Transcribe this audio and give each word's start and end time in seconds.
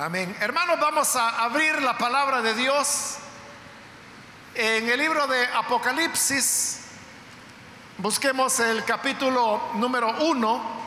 Amén. 0.00 0.32
Hermanos, 0.38 0.78
vamos 0.78 1.16
a 1.16 1.42
abrir 1.42 1.82
la 1.82 1.98
palabra 1.98 2.40
de 2.40 2.54
Dios 2.54 3.16
en 4.54 4.88
el 4.88 4.96
libro 4.96 5.26
de 5.26 5.44
Apocalipsis. 5.46 6.82
Busquemos 7.96 8.60
el 8.60 8.84
capítulo 8.84 9.60
número 9.74 10.14
uno. 10.20 10.77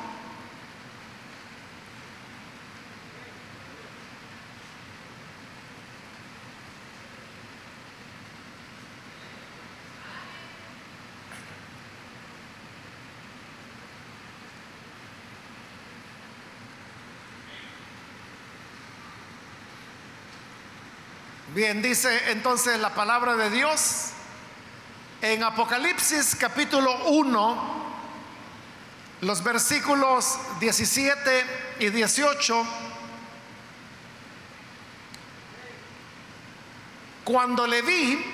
Dice 21.62 22.32
entonces 22.32 22.80
la 22.80 22.96
palabra 22.96 23.36
de 23.36 23.52
Dios 23.52 24.08
en 25.22 25.44
Apocalipsis 25.44 26.36
capítulo 26.36 26.92
1, 27.06 27.86
los 29.22 29.44
versículos 29.44 30.40
17 30.60 31.46
y 31.82 31.90
18. 31.90 32.66
Cuando 37.24 37.68
le 37.68 37.84
vi, 37.84 38.26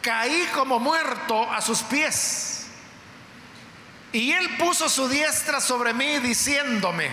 caí 0.00 0.48
como 0.54 0.78
muerto 0.78 1.52
a 1.52 1.60
sus 1.60 1.82
pies. 1.82 2.68
Y 4.10 4.32
él 4.32 4.56
puso 4.56 4.88
su 4.88 5.06
diestra 5.06 5.60
sobre 5.60 5.92
mí 5.92 6.16
diciéndome, 6.16 7.10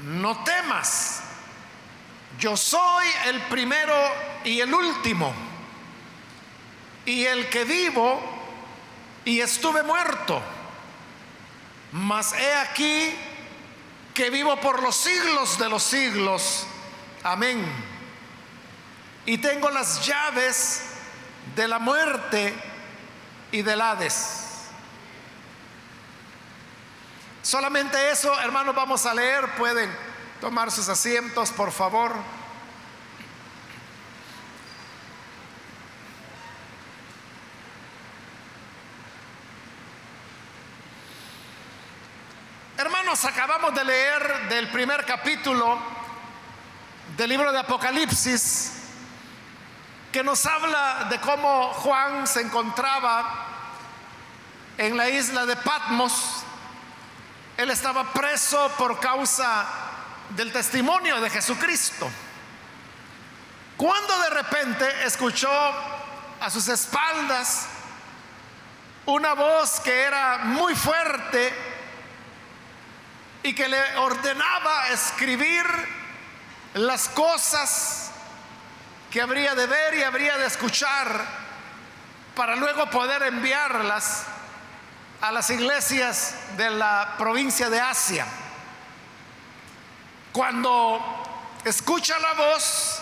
no 0.00 0.42
temas 0.42 1.15
yo 2.38 2.56
soy 2.56 3.06
el 3.26 3.40
primero 3.42 3.94
y 4.44 4.60
el 4.60 4.72
último, 4.72 5.32
y 7.04 7.24
el 7.24 7.48
que 7.48 7.64
vivo 7.64 8.20
y 9.24 9.40
estuve 9.40 9.82
muerto, 9.82 10.42
mas 11.92 12.32
he 12.32 12.54
aquí 12.56 13.14
que 14.14 14.30
vivo 14.30 14.56
por 14.60 14.82
los 14.82 14.96
siglos 14.96 15.58
de 15.58 15.68
los 15.68 15.82
siglos. 15.82 16.66
Amén. 17.22 17.64
Y 19.26 19.38
tengo 19.38 19.70
las 19.70 20.06
llaves 20.06 20.82
de 21.54 21.68
la 21.68 21.78
muerte 21.78 22.54
y 23.52 23.62
del 23.62 23.80
Hades. 23.80 24.42
Solamente 27.42 28.10
eso, 28.10 28.38
hermanos, 28.40 28.74
vamos 28.74 29.04
a 29.06 29.14
leer. 29.14 29.54
Pueden 29.56 29.94
tomar 30.40 30.70
sus 30.70 30.88
asientos, 30.88 31.50
por 31.50 31.72
favor. 31.72 32.12
Hermanos, 42.76 43.24
acabamos 43.24 43.74
de 43.74 43.84
leer 43.84 44.48
del 44.50 44.68
primer 44.68 45.04
capítulo 45.06 45.78
del 47.16 47.30
libro 47.30 47.50
de 47.50 47.60
Apocalipsis, 47.60 48.72
que 50.12 50.22
nos 50.22 50.44
habla 50.44 51.06
de 51.08 51.18
cómo 51.20 51.72
Juan 51.74 52.26
se 52.26 52.42
encontraba 52.42 53.46
en 54.76 54.96
la 54.96 55.08
isla 55.08 55.46
de 55.46 55.56
Patmos. 55.56 56.42
Él 57.56 57.70
estaba 57.70 58.12
preso 58.12 58.70
por 58.76 59.00
causa 59.00 59.85
del 60.30 60.52
testimonio 60.52 61.20
de 61.20 61.30
Jesucristo. 61.30 62.10
Cuando 63.76 64.18
de 64.20 64.30
repente 64.30 65.04
escuchó 65.04 65.50
a 66.40 66.50
sus 66.50 66.68
espaldas 66.68 67.66
una 69.06 69.34
voz 69.34 69.80
que 69.80 70.02
era 70.02 70.38
muy 70.38 70.74
fuerte 70.74 71.52
y 73.42 73.54
que 73.54 73.68
le 73.68 73.96
ordenaba 73.98 74.88
escribir 74.88 75.64
las 76.74 77.08
cosas 77.08 78.10
que 79.10 79.20
habría 79.20 79.54
de 79.54 79.66
ver 79.66 79.94
y 79.94 80.02
habría 80.02 80.36
de 80.36 80.46
escuchar 80.46 81.24
para 82.34 82.56
luego 82.56 82.90
poder 82.90 83.22
enviarlas 83.22 84.24
a 85.20 85.32
las 85.32 85.48
iglesias 85.50 86.34
de 86.56 86.70
la 86.70 87.14
provincia 87.16 87.70
de 87.70 87.80
Asia. 87.80 88.26
Cuando 90.36 91.00
escucha 91.64 92.18
la 92.18 92.34
voz, 92.34 93.00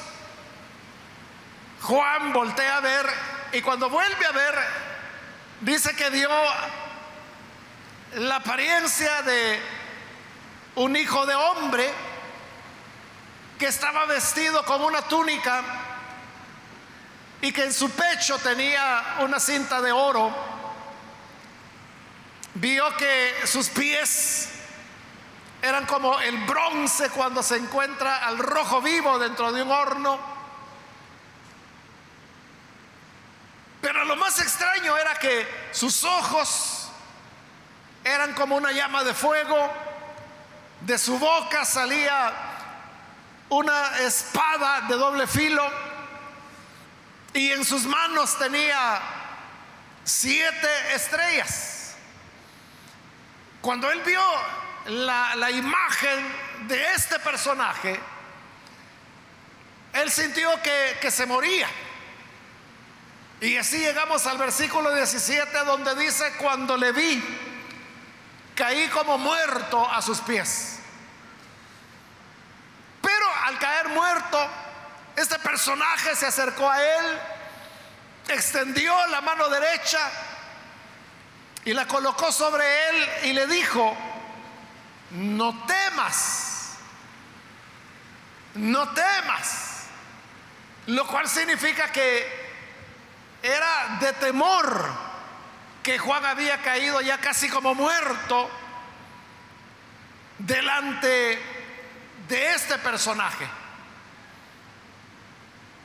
Juan 1.83 2.33
voltea 2.33 2.77
a 2.77 2.81
ver 2.81 3.06
y 3.50 3.61
cuando 3.61 3.91
vuelve 3.91 4.25
a 4.25 4.31
ver, 4.31 4.55
dice 5.61 5.97
que 5.97 6.11
dio 6.11 6.31
la 8.19 8.37
apariencia 8.37 9.23
de 9.23 9.61
un 10.77 10.94
hijo 10.94 11.27
de 11.27 11.34
hombre 11.34 11.93
que 13.59 13.67
estaba 13.67 14.05
vestido 14.05 14.65
con 14.65 14.83
una 14.83 15.03
túnica 15.03 15.61
y 17.41 17.50
que 17.50 17.65
en 17.65 17.73
su 17.73 17.91
pecho 17.91 18.39
tenía 18.39 19.17
una 19.23 19.41
cinta 19.41 19.83
de 19.83 19.91
oro. 19.91 20.33
Vio 22.55 22.97
que 22.97 23.34
sus 23.44 23.71
pies 23.71 24.53
eran 25.64 25.86
como 25.86 26.20
el 26.20 26.36
bronce 26.44 27.08
cuando 27.08 27.42
se 27.42 27.56
encuentra 27.56 28.26
al 28.26 28.36
rojo 28.36 28.82
vivo 28.82 29.19
dentro 29.19 29.50
de 29.50 29.62
un 29.62 29.70
horno. 29.70 30.19
Pero 33.80 34.04
lo 34.04 34.14
más 34.16 34.38
extraño 34.41 34.94
era 34.98 35.14
que 35.14 35.70
sus 35.72 36.04
ojos 36.04 36.91
eran 38.04 38.34
como 38.34 38.56
una 38.56 38.72
llama 38.72 39.04
de 39.04 39.14
fuego, 39.14 39.72
de 40.82 40.98
su 40.98 41.19
boca 41.19 41.64
salía 41.64 42.31
una 43.48 43.98
espada 44.00 44.82
de 44.82 44.96
doble 44.96 45.26
filo 45.26 45.66
y 47.32 47.52
en 47.52 47.64
sus 47.64 47.86
manos 47.86 48.36
tenía 48.38 49.00
siete 50.04 50.94
estrellas. 50.94 51.94
Cuando 53.62 53.91
él 53.91 54.02
vio 54.02 54.20
la, 54.87 55.50
imagen 55.50 56.69
de 56.69 56.93
este 56.93 57.19
personaje, 57.19 57.99
él 59.93 60.11
sintió 60.11 60.61
que, 60.62 60.99
que 61.00 61.11
se 61.11 61.27
moría. 61.27 61.69
Y 63.41 63.56
así 63.56 63.78
llegamos 63.78 64.27
al 64.27 64.39
versículo 64.39 64.94
17 64.94 65.59
donde 65.65 65.94
dice, 65.97 66.33
cuando 66.39 66.77
le 66.77 66.93
vi, 66.93 67.23
caí 68.55 68.89
como 68.89 69.19
muerto 69.19 69.89
a 69.91 70.00
sus 70.03 70.21
pies. 70.21 70.78
Pero 73.03 73.27
al 73.44 73.59
caer 73.59 73.89
muerto, 73.89 74.49
este 75.17 75.39
personaje 75.39 76.17
se 76.17 76.27
acercó 76.27 76.71
a 76.71 76.83
él, 76.83 77.19
extendió 78.28 78.94
la 79.09 79.21
mano 79.21 79.49
derecha 79.49 80.11
y 81.65 81.73
la 81.73 81.87
colocó 81.87 82.33
sobre 82.33 82.65
él 82.89 83.09
y 83.25 83.33
le 83.33 83.47
dijo, 83.47 83.97
no 85.14 85.64
temas, 85.66 86.76
no 88.54 88.88
temas, 88.91 89.84
lo 90.86 91.06
cual 91.06 91.28
significa 91.28 91.91
que 91.92 92.44
era 93.42 93.98
de 94.00 94.12
temor 94.14 94.91
que 95.82 95.98
Juan 95.98 96.25
había 96.25 96.60
caído 96.62 97.00
ya 97.00 97.19
casi 97.19 97.48
como 97.48 97.75
muerto 97.75 98.50
delante 100.38 101.41
de 102.28 102.50
este 102.50 102.78
personaje. 102.78 103.46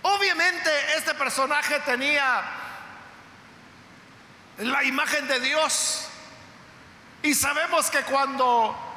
Obviamente 0.01 0.69
este 0.97 1.13
personaje 1.13 1.79
tenía 1.81 2.41
la 4.57 4.83
imagen 4.83 5.27
de 5.27 5.39
Dios. 5.39 6.07
Y 7.21 7.33
sabemos 7.35 7.91
que 7.91 8.01
cuando 8.03 8.88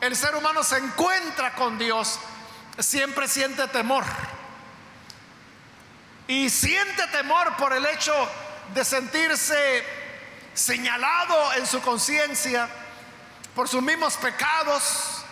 el 0.00 0.14
ser 0.14 0.34
humano 0.36 0.62
se 0.62 0.78
encuentra 0.78 1.52
con 1.54 1.78
Dios, 1.78 2.18
siempre 2.78 3.28
siente 3.28 3.66
temor. 3.68 4.04
Y 6.28 6.50
siente 6.50 7.06
temor 7.08 7.56
por 7.56 7.72
el 7.72 7.86
hecho 7.86 8.14
de 8.74 8.84
sentirse 8.84 9.84
señalado 10.54 11.52
en 11.54 11.66
su 11.66 11.80
conciencia 11.80 12.68
por 13.54 13.68
sus 13.68 13.82
mismos 13.82 14.16
pecados. 14.16 15.24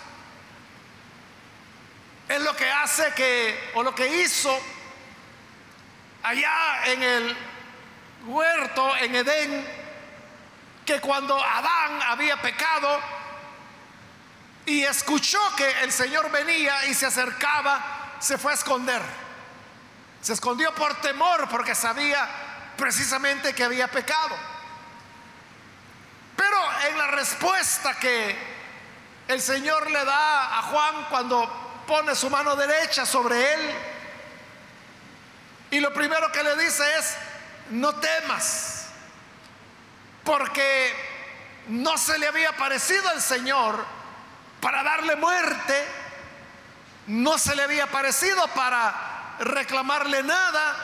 Es 2.28 2.40
lo 2.40 2.56
que 2.56 2.70
hace 2.70 3.12
que, 3.12 3.72
o 3.75 3.82
lo 3.82 3.94
que 3.94 4.22
hizo 4.22 4.58
allá 6.22 6.87
en 6.87 7.02
el 7.02 7.37
huerto, 8.25 8.96
en 8.96 9.14
Edén, 9.14 9.84
que 10.87 11.00
cuando 11.00 11.43
Adán 11.43 12.00
había 12.02 12.40
pecado, 12.40 12.99
y 14.66 14.82
escuchó 14.84 15.38
que 15.56 15.82
el 15.82 15.93
Señor 15.93 16.31
venía 16.31 16.87
y 16.87 16.94
se 16.94 17.06
acercaba, 17.06 18.16
se 18.19 18.38
fue 18.38 18.52
a 18.52 18.55
esconder. 18.55 19.02
Se 20.22 20.32
escondió 20.32 20.75
por 20.75 20.94
temor 21.00 21.49
porque 21.50 21.75
sabía 21.75 22.26
precisamente 22.76 23.55
que 23.55 23.64
había 23.64 23.88
pecado. 23.88 24.34
Pero 26.37 26.56
en 26.88 26.99
la 26.99 27.08
respuesta 27.08 27.94
que 27.99 28.37
el 29.28 29.40
Señor 29.40 29.90
le 29.90 30.05
da 30.05 30.58
a 30.58 30.62
Juan 30.62 31.06
cuando 31.10 31.82
pone 31.87 32.14
su 32.14 32.31
mano 32.31 32.56
derecha 32.56 33.05
sobre 33.05 33.55
él, 33.55 33.75
y 35.70 35.81
lo 35.81 35.93
primero 35.93 36.31
que 36.32 36.43
le 36.43 36.56
dice 36.56 36.84
es, 36.99 37.17
no 37.70 37.94
temas, 37.96 38.87
porque 40.22 40.94
no 41.69 41.99
se 41.99 42.19
le 42.19 42.28
había 42.28 42.52
parecido 42.56 43.08
al 43.10 43.20
Señor 43.20 43.84
para 44.64 44.82
darle 44.82 45.14
muerte, 45.16 45.87
no 47.08 47.37
se 47.37 47.55
le 47.55 47.64
había 47.64 47.87
parecido 47.87 48.49
para 48.49 49.37
reclamarle 49.40 50.22
nada, 50.22 50.75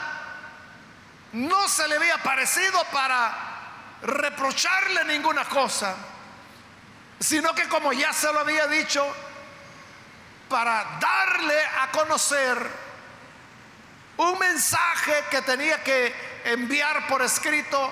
no 1.33 1.67
se 1.67 1.87
le 1.87 1.95
había 1.95 2.19
parecido 2.19 2.79
para 2.91 3.35
reprocharle 4.03 5.03
ninguna 5.05 5.45
cosa, 5.45 5.95
sino 7.19 7.55
que 7.55 7.67
como 7.69 7.91
ya 7.91 8.13
se 8.13 8.31
lo 8.31 8.41
había 8.41 8.67
dicho, 8.67 9.03
para 10.47 10.99
darle 10.99 11.59
a 11.81 11.89
conocer 11.89 12.69
un 14.17 14.37
mensaje 14.37 15.25
que 15.31 15.41
tenía 15.41 15.83
que 15.83 16.41
enviar 16.45 17.07
por 17.07 17.23
escrito 17.23 17.91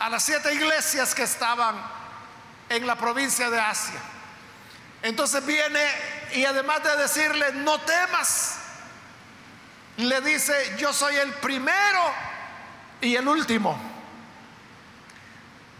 a 0.00 0.10
las 0.10 0.22
siete 0.22 0.52
iglesias 0.52 1.14
que 1.14 1.22
estaban 1.22 1.76
en 2.68 2.86
la 2.86 2.96
provincia 2.96 3.48
de 3.48 3.58
Asia. 3.58 4.15
Entonces 5.02 5.44
viene 5.44 5.80
y 6.32 6.44
además 6.44 6.82
de 6.82 6.96
decirle, 6.96 7.52
no 7.52 7.80
temas, 7.80 8.58
le 9.98 10.20
dice, 10.20 10.76
yo 10.78 10.92
soy 10.92 11.16
el 11.16 11.32
primero 11.34 12.12
y 13.00 13.16
el 13.16 13.26
último. 13.26 13.78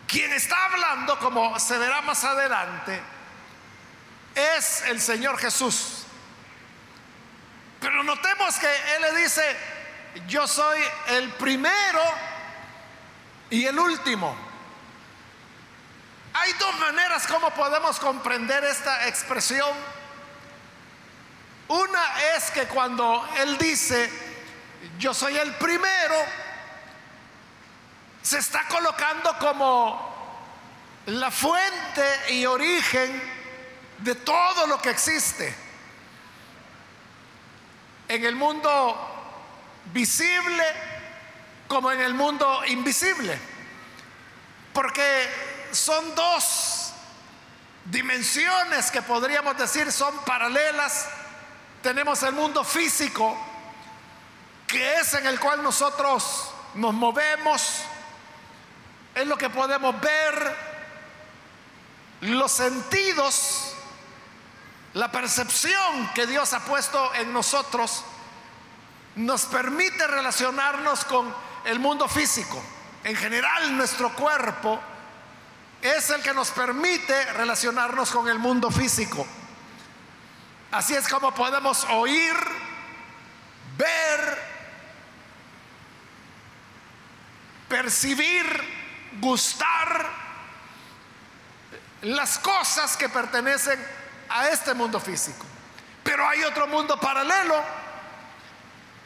Quien 0.07 0.33
está 0.33 0.57
hablando, 0.67 1.19
como 1.19 1.59
se 1.59 1.77
verá 1.79 2.01
más 2.03 2.23
adelante, 2.25 3.01
es 4.35 4.83
el 4.83 5.01
Señor 5.01 5.39
Jesús. 5.39 6.05
Pero 7.81 8.03
notemos 8.05 8.57
que 8.57 8.67
Él 8.67 9.03
le 9.03 9.23
dice, 9.23 9.57
yo 10.29 10.47
soy 10.47 10.81
el 11.09 11.31
primero 11.33 12.01
y 13.51 13.67
el 13.67 13.79
último. 13.79 14.46
Hay 16.39 16.53
dos 16.55 16.79
maneras 16.79 17.27
como 17.27 17.51
podemos 17.51 17.99
comprender 17.99 18.63
esta 18.65 19.09
expresión. 19.09 19.71
Una 21.69 22.37
es 22.37 22.51
que 22.51 22.67
cuando 22.67 23.27
Él 23.39 23.57
dice, 23.57 24.11
yo 24.99 25.15
soy 25.15 25.37
el 25.39 25.55
primero, 25.55 26.15
se 28.21 28.39
está 28.39 28.69
colocando 28.69 29.39
como 29.39 30.45
la 31.07 31.31
fuente 31.31 32.35
y 32.35 32.45
origen 32.45 33.23
de 33.99 34.15
todo 34.17 34.67
lo 34.67 34.81
que 34.83 34.91
existe. 34.91 35.55
En 38.09 38.25
el 38.27 38.37
mundo 38.37 38.95
visible 39.87 40.65
como 41.67 41.91
en 41.91 42.01
el 42.03 42.13
mundo 42.13 42.63
invisible. 42.67 43.39
Porque 44.75 45.56
son 45.77 46.15
dos 46.15 46.93
dimensiones 47.85 48.91
que 48.91 49.03
podríamos 49.03 49.57
decir 49.57 49.93
son 49.93 50.17
paralelas. 50.25 51.09
Tenemos 51.83 52.23
el 52.23 52.33
mundo 52.33 52.65
físico, 52.65 53.37
que 54.67 54.97
es 54.97 55.15
en 55.15 55.27
el 55.27 55.39
cual 55.39 55.63
nosotros 55.63 56.51
nos 56.75 56.93
movemos, 56.93 57.83
es 59.15 59.27
lo 59.27 59.39
que 59.39 59.49
podemos 59.51 59.99
ver, 60.01 60.57
los 62.23 62.51
sentidos, 62.51 63.73
la 64.95 65.11
percepción 65.13 66.11
que 66.15 66.27
Dios 66.27 66.53
ha 66.55 66.61
puesto 66.61 67.15
en 67.15 67.33
nosotros, 67.33 68.05
nos 69.15 69.45
permite 69.45 70.07
relacionarnos 70.07 71.05
con 71.05 71.33
el 71.65 71.79
mundo 71.79 72.09
físico. 72.09 72.63
En 73.05 73.15
general, 73.15 73.77
nuestro 73.77 74.13
cuerpo 74.13 74.81
es 75.83 76.11
el 76.11 76.23
que 76.23 76.35
nos 76.35 76.51
permite 76.51 77.33
relacionarnos 77.33 78.11
con 78.11 78.29
el 78.29 78.39
mundo 78.39 78.71
físico. 78.71 79.27
Así 80.71 80.95
es 80.95 81.09
como 81.09 81.33
podemos 81.33 81.85
oír, 81.91 82.35
ver, 83.77 84.43
percibir 87.69 88.47
gustar 89.21 90.11
las 92.03 92.39
cosas 92.39 92.97
que 92.97 93.09
pertenecen 93.09 93.85
a 94.29 94.49
este 94.49 94.75
mundo 94.75 95.01
físico. 95.01 95.45
Pero 96.03 96.29
hay 96.29 96.45
otro 96.45 96.67
mundo 96.67 96.99
paralelo, 97.01 97.63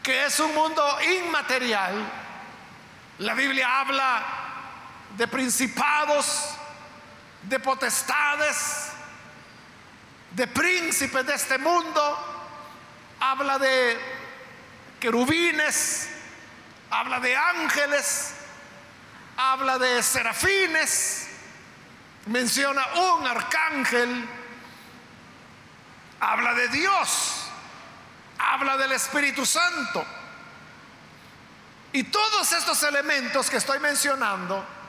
que 0.03 0.27
es 0.27 0.39
un 0.41 0.55
mundo 0.55 0.83
inmaterial. 1.03 2.11
La 3.19 3.35
Biblia 3.35 3.81
habla 3.81 4.23
de 5.17 5.27
principados, 5.29 6.55
de 7.43 7.59
potestades, 7.59 8.91
de 10.33 10.47
príncipes 10.47 11.27
de 11.27 11.35
este 11.35 11.59
mundo. 11.59 12.27
Habla 13.21 13.59
de 13.59 13.99
querubines, 14.99 16.09
habla 16.91 17.21
de 17.21 17.37
ángeles, 17.37 18.35
habla 19.37 19.79
de 19.79 20.03
serafines, 20.03 21.29
menciona 22.27 22.87
un 22.95 23.27
arcángel, 23.27 24.29
habla 26.21 26.55
de 26.55 26.69
Dios, 26.69 27.47
habla 28.39 28.77
del 28.77 28.93
Espíritu 28.93 29.45
Santo. 29.45 30.05
Y 31.93 32.05
todos 32.05 32.53
estos 32.53 32.83
elementos 32.85 33.51
que 33.51 33.57
estoy 33.57 33.81
mencionando 33.81 34.80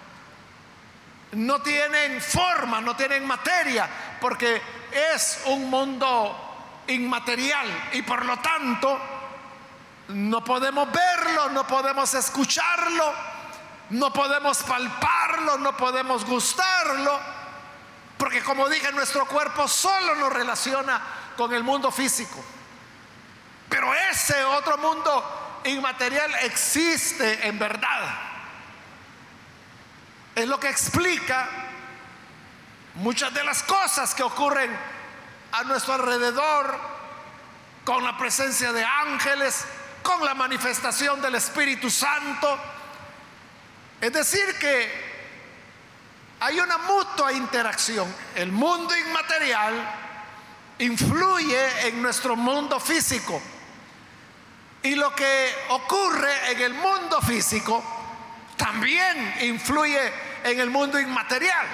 no 1.33 1.61
tienen 1.61 2.21
forma, 2.21 2.81
no 2.81 2.95
tienen 2.95 3.25
materia, 3.25 3.87
porque 4.19 4.61
es 4.91 5.41
un 5.45 5.69
mundo 5.69 6.83
inmaterial 6.87 7.67
y 7.93 8.01
por 8.01 8.25
lo 8.25 8.37
tanto 8.37 8.99
no 10.09 10.43
podemos 10.43 10.89
verlo, 10.91 11.49
no 11.49 11.65
podemos 11.65 12.13
escucharlo, 12.13 13.13
no 13.91 14.11
podemos 14.11 14.61
palparlo, 14.63 15.57
no 15.57 15.77
podemos 15.77 16.25
gustarlo, 16.25 17.19
porque 18.17 18.43
como 18.43 18.67
dije, 18.67 18.91
nuestro 18.91 19.25
cuerpo 19.25 19.67
solo 19.67 20.15
nos 20.15 20.33
relaciona 20.33 21.01
con 21.37 21.53
el 21.53 21.63
mundo 21.63 21.91
físico. 21.91 22.43
Pero 23.69 23.93
ese 24.11 24.43
otro 24.43 24.77
mundo 24.77 25.61
inmaterial 25.63 26.33
existe 26.43 27.47
en 27.47 27.57
verdad. 27.57 28.30
Es 30.35 30.47
lo 30.47 30.59
que 30.59 30.69
explica 30.69 31.49
muchas 32.95 33.33
de 33.33 33.43
las 33.43 33.63
cosas 33.63 34.13
que 34.15 34.23
ocurren 34.23 34.75
a 35.51 35.63
nuestro 35.63 35.93
alrededor 35.93 36.77
con 37.83 38.03
la 38.03 38.17
presencia 38.17 38.71
de 38.71 38.83
ángeles, 38.83 39.65
con 40.03 40.23
la 40.23 40.33
manifestación 40.33 41.21
del 41.21 41.35
Espíritu 41.35 41.89
Santo 41.89 42.59
es 44.01 44.11
decir, 44.11 44.57
que 44.59 44.91
hay 46.39 46.59
una 46.59 46.79
mutua 46.79 47.31
interacción. 47.33 48.13
El 48.33 48.51
mundo 48.51 48.97
inmaterial 48.97 49.75
influye 50.79 51.87
en 51.87 52.01
nuestro 52.01 52.35
mundo 52.35 52.79
físico. 52.79 53.39
Y 54.81 54.95
lo 54.95 55.15
que 55.15 55.53
ocurre 55.69 56.51
en 56.51 56.61
el 56.61 56.73
mundo 56.73 57.21
físico 57.21 57.83
también 58.61 59.35
influye 59.41 60.13
en 60.43 60.59
el 60.59 60.69
mundo 60.69 60.99
inmaterial. 60.99 61.65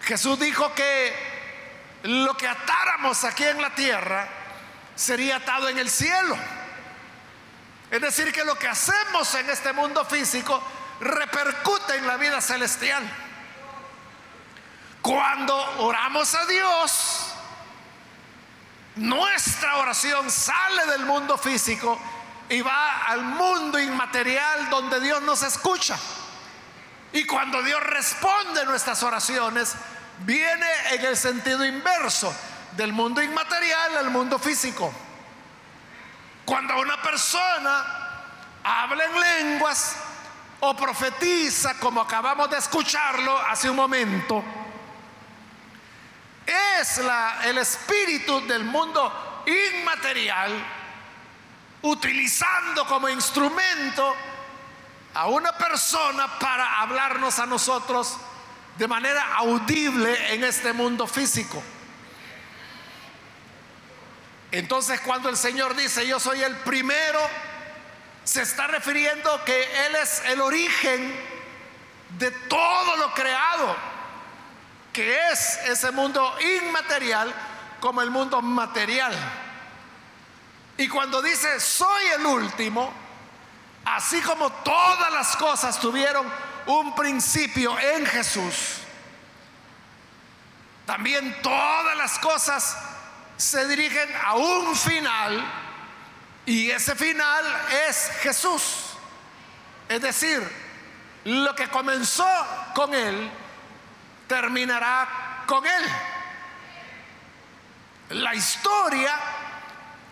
Jesús 0.00 0.38
dijo 0.40 0.72
que 0.74 1.14
lo 2.04 2.34
que 2.34 2.48
atáramos 2.48 3.22
aquí 3.24 3.44
en 3.44 3.60
la 3.60 3.74
tierra 3.74 4.26
sería 4.94 5.36
atado 5.36 5.68
en 5.68 5.78
el 5.78 5.90
cielo. 5.90 6.36
Es 7.90 8.00
decir, 8.00 8.32
que 8.32 8.44
lo 8.44 8.58
que 8.58 8.68
hacemos 8.68 9.34
en 9.34 9.50
este 9.50 9.74
mundo 9.74 10.02
físico 10.06 10.62
repercute 11.00 11.96
en 11.96 12.06
la 12.06 12.16
vida 12.16 12.40
celestial. 12.40 13.04
Cuando 15.02 15.54
oramos 15.82 16.34
a 16.34 16.46
Dios, 16.46 17.34
nuestra 18.96 19.76
oración 19.76 20.30
sale 20.30 20.86
del 20.86 21.04
mundo 21.04 21.36
físico 21.36 22.00
y 22.48 22.60
va 22.60 23.06
al 23.06 23.22
mundo 23.22 23.78
inmaterial 23.78 24.70
donde 24.70 25.00
Dios 25.00 25.22
nos 25.22 25.42
escucha. 25.42 25.98
Y 27.12 27.24
cuando 27.24 27.62
Dios 27.62 27.82
responde 27.82 28.64
nuestras 28.66 29.02
oraciones, 29.02 29.74
viene 30.18 30.66
en 30.92 31.04
el 31.04 31.16
sentido 31.16 31.64
inverso, 31.64 32.34
del 32.72 32.92
mundo 32.92 33.22
inmaterial 33.22 33.96
al 33.96 34.10
mundo 34.10 34.38
físico. 34.38 34.92
Cuando 36.44 36.78
una 36.78 37.00
persona 37.00 37.84
habla 38.62 39.04
en 39.04 39.20
lenguas 39.20 39.96
o 40.60 40.76
profetiza, 40.76 41.78
como 41.78 42.02
acabamos 42.02 42.50
de 42.50 42.58
escucharlo 42.58 43.38
hace 43.38 43.70
un 43.70 43.76
momento, 43.76 44.44
es 46.46 46.98
la, 46.98 47.40
el 47.44 47.58
espíritu 47.58 48.46
del 48.46 48.64
mundo 48.64 49.42
inmaterial 49.46 50.75
utilizando 51.86 52.86
como 52.86 53.08
instrumento 53.08 54.14
a 55.14 55.26
una 55.28 55.52
persona 55.52 56.38
para 56.38 56.80
hablarnos 56.82 57.38
a 57.38 57.46
nosotros 57.46 58.16
de 58.76 58.88
manera 58.88 59.36
audible 59.36 60.34
en 60.34 60.44
este 60.44 60.72
mundo 60.72 61.06
físico. 61.06 61.62
Entonces 64.50 65.00
cuando 65.00 65.28
el 65.28 65.36
Señor 65.36 65.74
dice, 65.74 66.06
yo 66.06 66.20
soy 66.20 66.42
el 66.42 66.56
primero, 66.56 67.20
se 68.24 68.42
está 68.42 68.66
refiriendo 68.66 69.44
que 69.44 69.86
Él 69.86 69.96
es 69.96 70.22
el 70.26 70.40
origen 70.40 71.14
de 72.18 72.30
todo 72.30 72.96
lo 72.96 73.14
creado, 73.14 73.76
que 74.92 75.16
es 75.30 75.58
ese 75.66 75.90
mundo 75.92 76.34
inmaterial 76.62 77.32
como 77.80 78.02
el 78.02 78.10
mundo 78.10 78.42
material. 78.42 79.14
Y 80.78 80.88
cuando 80.88 81.22
dice, 81.22 81.58
soy 81.58 82.04
el 82.18 82.26
último, 82.26 82.92
así 83.84 84.20
como 84.20 84.50
todas 84.50 85.12
las 85.12 85.36
cosas 85.36 85.78
tuvieron 85.80 86.26
un 86.66 86.94
principio 86.94 87.78
en 87.78 88.04
Jesús, 88.06 88.78
también 90.84 91.40
todas 91.42 91.96
las 91.96 92.18
cosas 92.18 92.76
se 93.36 93.66
dirigen 93.66 94.08
a 94.24 94.34
un 94.34 94.76
final 94.76 95.44
y 96.46 96.70
ese 96.70 96.94
final 96.94 97.44
es 97.88 98.10
Jesús. 98.20 98.96
Es 99.88 100.00
decir, 100.00 100.48
lo 101.24 101.54
que 101.54 101.68
comenzó 101.68 102.26
con 102.74 102.94
Él 102.94 103.30
terminará 104.28 105.42
con 105.46 105.66
Él. 105.66 105.84
La 108.10 108.34
historia 108.34 109.18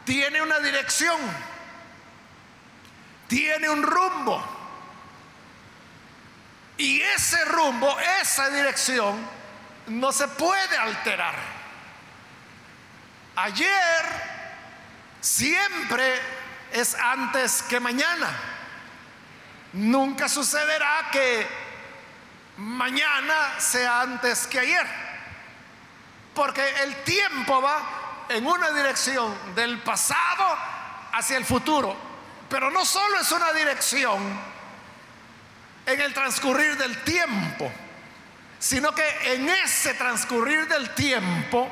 tiene 0.04 0.42
una 0.42 0.60
dirección, 0.60 1.18
tiene 3.26 3.68
un 3.68 3.82
rumbo. 3.82 4.42
Y 6.76 7.00
ese 7.00 7.44
rumbo, 7.44 7.96
esa 8.20 8.50
dirección, 8.50 9.16
no 9.86 10.12
se 10.12 10.28
puede 10.28 10.76
alterar. 10.76 11.34
Ayer 13.36 14.04
siempre 15.20 16.20
es 16.72 16.94
antes 16.94 17.62
que 17.62 17.80
mañana. 17.80 18.28
Nunca 19.72 20.28
sucederá 20.28 21.08
que 21.10 21.46
mañana 22.56 23.58
sea 23.58 24.02
antes 24.02 24.46
que 24.46 24.60
ayer. 24.60 24.86
Porque 26.34 26.68
el 26.82 27.02
tiempo 27.04 27.62
va 27.62 28.03
en 28.28 28.46
una 28.46 28.70
dirección 28.70 29.54
del 29.54 29.78
pasado 29.82 30.56
hacia 31.12 31.36
el 31.36 31.44
futuro. 31.44 31.96
Pero 32.48 32.70
no 32.70 32.84
solo 32.84 33.20
es 33.20 33.30
una 33.32 33.52
dirección 33.52 34.54
en 35.86 36.00
el 36.00 36.14
transcurrir 36.14 36.76
del 36.76 37.02
tiempo, 37.02 37.70
sino 38.58 38.94
que 38.94 39.34
en 39.34 39.48
ese 39.48 39.94
transcurrir 39.94 40.66
del 40.68 40.94
tiempo, 40.94 41.70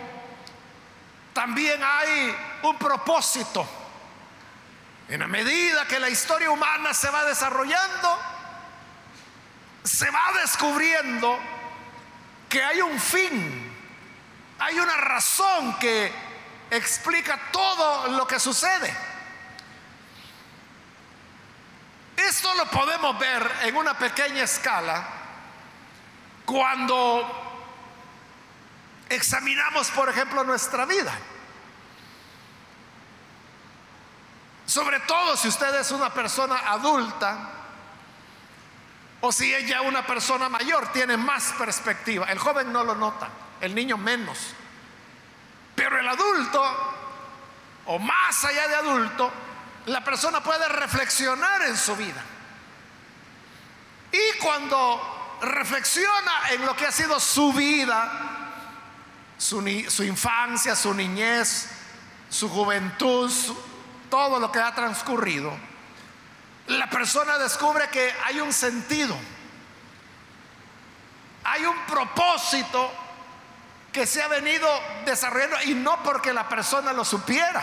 también 1.32 1.80
hay 1.82 2.36
un 2.62 2.76
propósito. 2.78 3.66
En 5.08 5.20
la 5.20 5.26
medida 5.26 5.86
que 5.86 5.98
la 5.98 6.08
historia 6.08 6.50
humana 6.50 6.94
se 6.94 7.10
va 7.10 7.24
desarrollando, 7.24 8.18
se 9.82 10.10
va 10.10 10.22
descubriendo 10.40 11.38
que 12.48 12.62
hay 12.62 12.80
un 12.80 12.98
fin, 13.00 13.72
hay 14.58 14.78
una 14.78 14.96
razón 14.96 15.78
que 15.78 16.12
explica 16.72 17.38
todo 17.52 18.08
lo 18.08 18.26
que 18.26 18.40
sucede. 18.40 18.96
Esto 22.16 22.54
lo 22.54 22.70
podemos 22.70 23.18
ver 23.18 23.50
en 23.62 23.76
una 23.76 23.96
pequeña 23.98 24.42
escala 24.44 25.04
cuando 26.46 27.28
examinamos, 29.08 29.90
por 29.90 30.08
ejemplo, 30.08 30.44
nuestra 30.44 30.86
vida. 30.86 31.12
Sobre 34.64 35.00
todo 35.00 35.36
si 35.36 35.48
usted 35.48 35.74
es 35.74 35.90
una 35.90 36.14
persona 36.14 36.56
adulta 36.70 37.50
o 39.20 39.30
si 39.30 39.52
es 39.52 39.68
ya 39.68 39.82
una 39.82 40.06
persona 40.06 40.48
mayor, 40.48 40.90
tiene 40.90 41.18
más 41.18 41.52
perspectiva. 41.58 42.26
El 42.32 42.38
joven 42.38 42.72
no 42.72 42.82
lo 42.82 42.94
nota, 42.94 43.28
el 43.60 43.74
niño 43.74 43.98
menos. 43.98 44.54
Pero 45.74 45.98
el 45.98 46.08
adulto, 46.08 46.62
o 47.86 47.98
más 47.98 48.44
allá 48.44 48.68
de 48.68 48.74
adulto, 48.74 49.30
la 49.86 50.04
persona 50.04 50.42
puede 50.42 50.68
reflexionar 50.68 51.62
en 51.62 51.76
su 51.76 51.96
vida. 51.96 52.22
Y 54.12 54.38
cuando 54.38 55.38
reflexiona 55.40 56.50
en 56.50 56.64
lo 56.66 56.76
que 56.76 56.86
ha 56.86 56.92
sido 56.92 57.18
su 57.18 57.52
vida, 57.52 58.32
su, 59.38 59.60
infancia, 60.04 60.76
su 60.76 60.94
niñez, 60.94 61.68
su 62.28 62.48
juventud, 62.48 63.32
todo 64.08 64.38
lo 64.38 64.52
que 64.52 64.60
ha 64.60 64.74
transcurrido, 64.74 65.52
la 66.68 66.88
persona 66.88 67.38
descubre 67.38 67.88
que 67.88 68.14
hay 68.24 68.40
un 68.40 68.52
sentido, 68.52 69.16
hay 71.44 71.64
un 71.64 71.76
propósito 71.86 72.92
que 73.92 74.06
se 74.06 74.22
ha 74.22 74.28
venido 74.28 74.66
desarrollando 75.04 75.56
y 75.64 75.74
no 75.74 76.02
porque 76.02 76.32
la 76.32 76.48
persona 76.48 76.92
lo 76.92 77.04
supiera. 77.04 77.62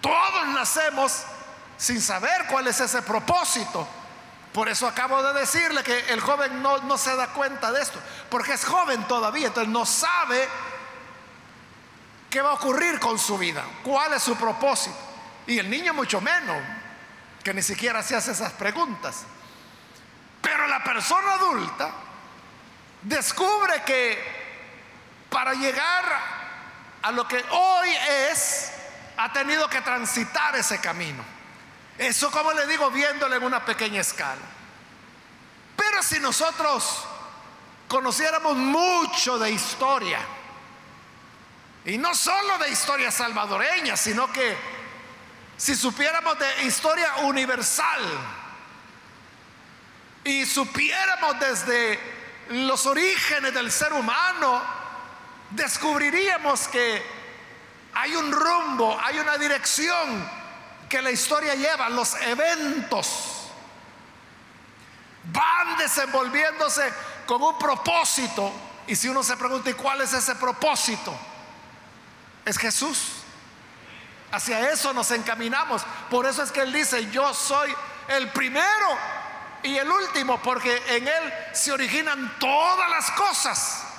Todos 0.00 0.48
nacemos 0.48 1.22
sin 1.76 2.00
saber 2.02 2.46
cuál 2.48 2.66
es 2.66 2.80
ese 2.80 3.00
propósito. 3.02 3.86
Por 4.52 4.68
eso 4.68 4.88
acabo 4.88 5.22
de 5.22 5.38
decirle 5.38 5.84
que 5.84 5.98
el 6.12 6.20
joven 6.20 6.60
no, 6.60 6.78
no 6.78 6.98
se 6.98 7.14
da 7.14 7.28
cuenta 7.28 7.70
de 7.70 7.80
esto, 7.80 8.00
porque 8.28 8.54
es 8.54 8.64
joven 8.64 9.04
todavía, 9.04 9.46
entonces 9.46 9.72
no 9.72 9.86
sabe 9.86 10.48
qué 12.28 12.42
va 12.42 12.50
a 12.50 12.54
ocurrir 12.54 12.98
con 12.98 13.16
su 13.18 13.38
vida, 13.38 13.64
cuál 13.84 14.12
es 14.14 14.22
su 14.22 14.34
propósito. 14.36 14.96
Y 15.46 15.58
el 15.60 15.70
niño 15.70 15.94
mucho 15.94 16.20
menos, 16.20 16.56
que 17.44 17.54
ni 17.54 17.62
siquiera 17.62 18.02
se 18.02 18.16
hace 18.16 18.32
esas 18.32 18.52
preguntas. 18.52 19.22
Pero 20.40 20.66
la 20.66 20.82
persona 20.82 21.34
adulta 21.34 21.92
descubre 23.02 23.82
que 23.84 24.39
para 25.30 25.54
llegar 25.54 26.04
a 27.02 27.12
lo 27.12 27.26
que 27.26 27.42
hoy 27.50 27.88
es, 28.30 28.72
ha 29.16 29.32
tenido 29.32 29.68
que 29.68 29.80
transitar 29.80 30.54
ese 30.56 30.80
camino. 30.80 31.24
Eso, 31.96 32.30
como 32.30 32.52
le 32.52 32.66
digo, 32.66 32.90
viéndolo 32.90 33.36
en 33.36 33.42
una 33.42 33.64
pequeña 33.64 34.00
escala. 34.00 34.40
Pero 35.76 36.02
si 36.02 36.18
nosotros 36.18 37.04
conociéramos 37.88 38.56
mucho 38.56 39.38
de 39.38 39.50
historia, 39.50 40.18
y 41.84 41.96
no 41.96 42.14
solo 42.14 42.58
de 42.58 42.70
historia 42.70 43.10
salvadoreña, 43.10 43.96
sino 43.96 44.30
que 44.32 44.56
si 45.56 45.74
supiéramos 45.74 46.38
de 46.38 46.64
historia 46.64 47.16
universal 47.16 48.00
y 50.24 50.44
supiéramos 50.44 51.38
desde 51.40 51.98
los 52.50 52.86
orígenes 52.86 53.54
del 53.54 53.70
ser 53.70 53.92
humano, 53.92 54.79
descubriríamos 55.50 56.68
que 56.68 57.02
hay 57.94 58.14
un 58.14 58.30
rumbo, 58.32 58.98
hay 59.02 59.18
una 59.18 59.36
dirección 59.36 60.28
que 60.88 61.02
la 61.02 61.10
historia 61.10 61.54
lleva, 61.54 61.88
los 61.88 62.14
eventos, 62.22 63.50
van 65.24 65.76
desenvolviéndose 65.76 66.92
con 67.26 67.42
un 67.42 67.58
propósito. 67.58 68.52
Y 68.86 68.96
si 68.96 69.08
uno 69.08 69.22
se 69.22 69.36
pregunta, 69.36 69.70
¿y 69.70 69.74
cuál 69.74 70.00
es 70.00 70.12
ese 70.12 70.34
propósito? 70.34 71.16
Es 72.44 72.58
Jesús. 72.58 73.12
Hacia 74.32 74.70
eso 74.70 74.92
nos 74.92 75.10
encaminamos. 75.10 75.82
Por 76.08 76.26
eso 76.26 76.42
es 76.42 76.50
que 76.50 76.60
Él 76.62 76.72
dice, 76.72 77.10
yo 77.10 77.32
soy 77.34 77.74
el 78.08 78.30
primero 78.30 78.98
y 79.62 79.76
el 79.76 79.90
último, 79.90 80.40
porque 80.42 80.82
en 80.88 81.06
Él 81.06 81.34
se 81.52 81.72
originan 81.72 82.36
todas 82.38 82.90
las 82.90 83.10
cosas. 83.12 83.89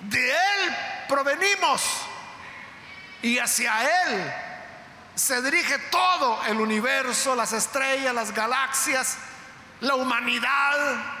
De 0.00 0.30
Él 0.30 0.76
provenimos 1.08 1.82
y 3.22 3.38
hacia 3.38 3.82
Él 4.04 4.32
se 5.14 5.40
dirige 5.42 5.78
todo 5.90 6.44
el 6.44 6.60
universo, 6.60 7.34
las 7.34 7.52
estrellas, 7.52 8.14
las 8.14 8.32
galaxias, 8.32 9.16
la 9.80 9.94
humanidad. 9.94 11.14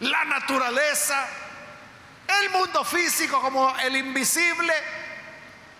la 0.00 0.24
naturaleza, 0.26 1.26
el 2.40 2.50
mundo 2.50 2.84
físico 2.84 3.40
como 3.40 3.76
el 3.78 3.96
invisible, 3.96 4.72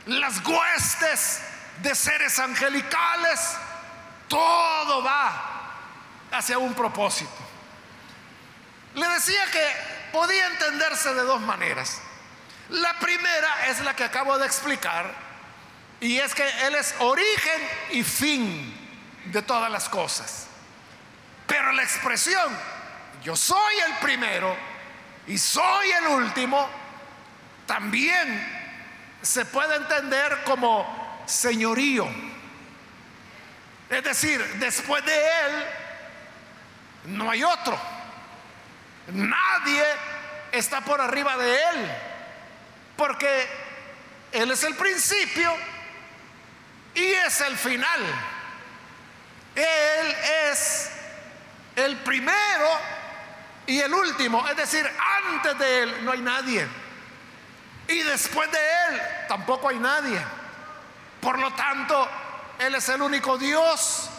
las 0.07 0.45
huestes 0.45 1.41
de 1.83 1.95
seres 1.95 2.39
angelicales, 2.41 3.57
todo 4.27 5.03
va 5.05 5.71
hacia 6.33 6.59
un 6.59 6.75
propósito. 6.75 7.31
Le 8.95 9.07
decía 9.09 9.45
que 9.53 9.98
podía 10.13 10.47
entenderse 10.49 11.15
de 11.15 11.23
dos 11.23 11.41
maneras. 11.41 12.01
La 12.71 12.99
primera 12.99 13.67
es 13.69 13.81
la 13.81 13.97
que 13.97 14.05
acabo 14.05 14.39
de 14.39 14.47
explicar, 14.47 15.13
y 16.01 16.19
es 16.19 16.35
que 16.35 16.47
Él 16.67 16.75
es 16.75 16.95
origen 16.99 17.69
y 17.91 18.03
fin 18.03 18.75
de 19.27 19.43
todas 19.43 19.71
las 19.71 19.89
cosas. 19.89 20.47
Pero 21.47 21.73
la 21.73 21.83
expresión, 21.83 22.57
yo 23.23 23.35
soy 23.35 23.79
el 23.87 23.95
primero 23.97 24.55
y 25.27 25.39
soy 25.39 25.91
el 25.91 26.07
último, 26.09 26.69
también 27.67 28.57
se 29.23 29.45
puede 29.47 29.77
entender 29.77 30.43
como 30.45 31.25
señorío. 31.27 32.07
Es 33.89 34.05
decir, 34.05 34.45
después 34.59 35.05
de 35.05 35.15
Él 35.15 35.65
no 37.07 37.31
hay 37.31 37.43
otro. 37.43 37.98
Nadie 39.13 39.85
está 40.53 40.81
por 40.83 41.01
arriba 41.01 41.37
de 41.37 41.55
Él. 41.55 41.93
Porque 42.97 43.49
Él 44.33 44.51
es 44.51 44.63
el 44.65 44.75
principio 44.75 45.55
y 46.95 47.05
es 47.05 47.41
el 47.41 47.57
final. 47.57 48.01
Él 49.55 50.17
es 50.51 50.91
el 51.77 51.97
primero 51.99 52.69
y 53.67 53.81
el 53.81 53.93
último. 53.93 54.47
Es 54.49 54.57
decir, 54.57 54.89
antes 55.27 55.59
de 55.59 55.83
Él 55.83 56.05
no 56.05 56.13
hay 56.13 56.21
nadie. 56.21 56.67
Y 57.89 58.03
después 58.03 58.51
de 58.51 58.59
Él 58.59 59.01
tampoco 59.29 59.69
hay 59.69 59.79
nadie. 59.79 60.21
Por 61.21 61.39
lo 61.39 61.53
tanto, 61.55 62.09
Él 62.59 62.75
es 62.75 62.89
el 62.91 63.01
único 63.01 63.39
Dios 63.39 64.11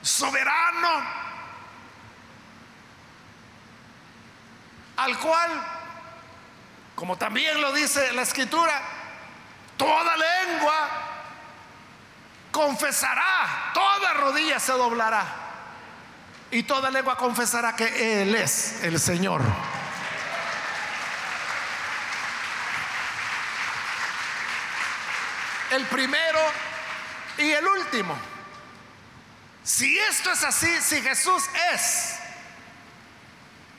soberano 0.00 1.27
al 4.98 5.18
cual, 5.18 5.50
como 6.94 7.16
también 7.16 7.60
lo 7.60 7.72
dice 7.72 8.12
la 8.12 8.22
escritura, 8.22 8.82
toda 9.76 10.16
lengua 10.16 10.88
confesará, 12.52 13.70
toda 13.72 14.12
rodilla 14.14 14.58
se 14.58 14.72
doblará 14.72 15.24
y 16.50 16.64
toda 16.64 16.90
lengua 16.90 17.16
confesará 17.16 17.74
que 17.74 18.22
Él 18.22 18.34
es 18.34 18.82
el 18.82 18.98
Señor. 19.00 19.42
el 25.70 25.86
primero 25.86 26.40
y 27.36 27.50
el 27.50 27.66
último. 27.66 28.16
Si 29.62 29.98
esto 29.98 30.32
es 30.32 30.44
así, 30.44 30.80
si 30.80 31.00
Jesús 31.02 31.44
es 31.72 32.17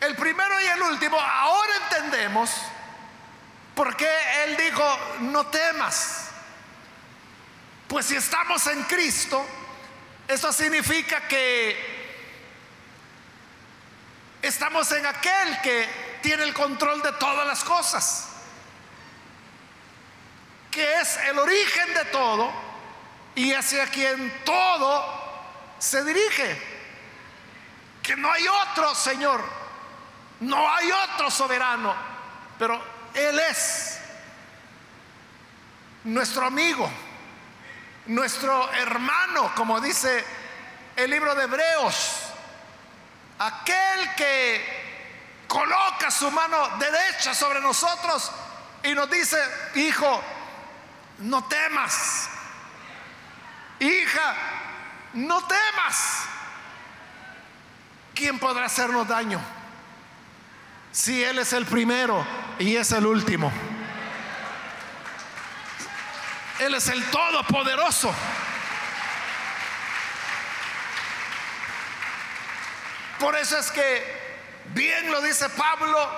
el 0.02 0.16
primero 0.16 0.62
y 0.62 0.66
el 0.66 0.82
último, 0.84 1.20
ahora 1.20 1.74
entendemos 1.84 2.52
por 3.76 3.96
qué 3.96 4.10
Él 4.44 4.58
dijo, 4.58 5.00
no 5.22 5.48
temas. 5.48 6.30
Pues 7.88 8.06
si 8.06 8.16
estamos 8.16 8.66
en 8.68 8.84
Cristo, 8.84 9.46
eso 10.28 10.54
significa 10.54 11.28
que 11.28 12.00
estamos 14.42 14.92
en 14.92 15.06
aquel 15.06 15.62
que 15.62 16.20
tiene 16.22 16.44
el 16.44 16.54
control 16.54 17.02
de 17.02 17.12
todas 17.14 17.48
las 17.48 17.64
cosas 17.64 18.30
que 20.72 21.00
es 21.00 21.18
el 21.30 21.40
origen 21.40 21.94
de 21.94 22.06
todo 22.06 22.52
y 23.36 23.54
hacia 23.54 23.88
quien 23.88 24.44
todo 24.46 25.04
se 25.80 26.04
dirige. 26.04 26.80
Que 28.04 28.16
no 28.16 28.32
hay 28.32 28.48
otro 28.48 28.94
Señor, 28.96 29.44
no 30.42 30.74
hay 30.74 30.92
otro 30.92 31.30
soberano, 31.30 31.94
pero 32.58 32.82
Él 33.14 33.40
es 33.40 34.00
nuestro 36.06 36.46
amigo, 36.46 36.90
nuestro 38.08 38.72
hermano, 38.74 39.54
como 39.56 39.80
dice 39.82 40.26
el 40.96 41.10
libro 41.10 41.36
de 41.36 41.44
Hebreos, 41.44 42.22
aquel 43.40 44.16
que 44.16 45.44
coloca 45.48 46.12
su 46.12 46.30
mano 46.32 46.78
derecha 46.78 47.34
sobre 47.34 47.60
nosotros 47.60 48.32
y 48.84 48.94
nos 48.94 49.10
dice, 49.10 49.38
hijo, 49.76 50.22
no 51.20 51.44
temas. 51.46 52.30
Hija, 53.80 54.36
no 55.14 55.42
temas. 55.46 56.24
¿Quién 58.14 58.40
podrá 58.40 58.66
hacernos 58.66 59.08
daño? 59.08 59.42
Si 60.92 61.24
Él 61.24 61.40
es 61.40 61.54
el 61.54 61.66
primero 61.66 62.26
y 62.58 62.76
es 62.76 62.92
el 62.92 63.06
último. 63.06 63.52
Él 66.60 66.74
es 66.76 66.88
el 66.88 67.04
todopoderoso. 67.06 68.14
Por 73.20 73.36
eso 73.36 73.58
es 73.58 73.72
que 73.72 74.20
bien 74.74 75.12
lo 75.12 75.22
dice 75.22 75.50
Pablo 75.50 76.10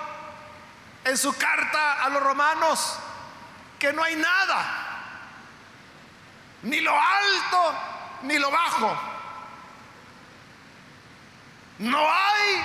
en 1.03 1.17
su 1.17 1.33
carta 1.35 2.03
a 2.03 2.09
los 2.09 2.21
romanos, 2.21 2.97
que 3.79 3.91
no 3.91 4.03
hay 4.03 4.15
nada 4.15 4.81
ni 6.63 6.79
lo 6.79 6.91
alto 6.91 7.75
ni 8.23 8.37
lo 8.37 8.51
bajo. 8.51 8.97
No 11.79 11.97
hay 11.97 12.63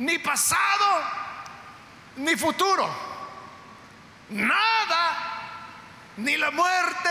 ni 0.00 0.18
pasado 0.18 1.02
ni 2.16 2.36
futuro. 2.36 2.88
Nada, 4.30 5.16
ni 6.18 6.36
la 6.36 6.50
muerte, 6.50 7.10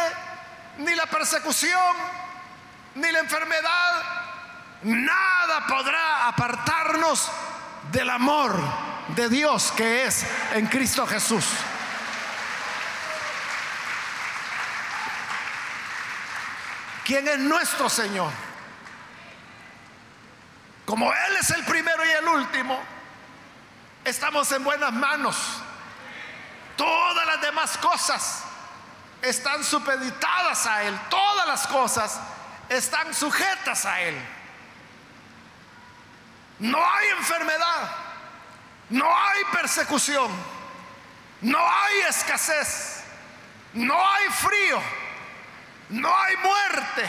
ni 0.80 0.94
la 0.96 1.06
persecución, 1.06 1.96
ni 2.96 3.12
la 3.12 3.20
enfermedad, 3.20 4.04
nada 4.84 5.68
podrá 5.68 6.28
apartarnos 6.28 7.30
del 7.92 8.10
amor 8.10 8.56
de 9.16 9.30
Dios 9.30 9.72
que 9.72 10.06
es 10.06 10.26
en 10.54 10.68
Cristo 10.68 11.06
Jesús. 11.08 11.46
quién 17.10 17.28
es 17.28 17.40
nuestro 17.40 17.90
Señor. 17.90 18.49
Como 20.90 21.14
Él 21.14 21.38
es 21.40 21.52
el 21.52 21.64
primero 21.66 22.04
y 22.04 22.10
el 22.10 22.28
último, 22.28 22.82
estamos 24.04 24.52
en 24.52 24.64
buenas 24.64 24.92
manos. 24.92 25.38
Todas 26.76 27.28
las 27.28 27.42
demás 27.42 27.78
cosas 27.78 28.44
están 29.22 29.64
supeditadas 29.64 30.66
a 30.66 30.82
Él. 30.82 31.00
Todas 31.08 31.46
las 31.46 31.68
cosas 31.68 32.20
están 32.70 33.14
sujetas 33.14 33.86
a 33.86 34.02
Él. 34.02 34.20
No 36.58 36.80
hay 36.80 37.10
enfermedad, 37.10 37.92
no 38.90 39.06
hay 39.06 39.44
persecución, 39.52 40.32
no 41.42 41.60
hay 41.60 42.00
escasez, 42.00 43.04
no 43.74 43.96
hay 43.96 44.28
frío 44.30 44.82
no 45.90 46.16
hay 46.16 46.38
muerte, 46.38 47.06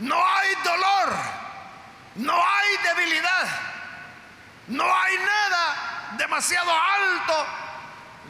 no 0.00 0.16
hay 0.16 0.54
dolor, 0.62 1.16
no 2.16 2.34
hay 2.34 2.76
debilidad, 2.94 3.48
no 4.68 4.84
hay 4.84 5.16
nada 5.18 6.10
demasiado 6.16 6.70
alto, 6.70 7.46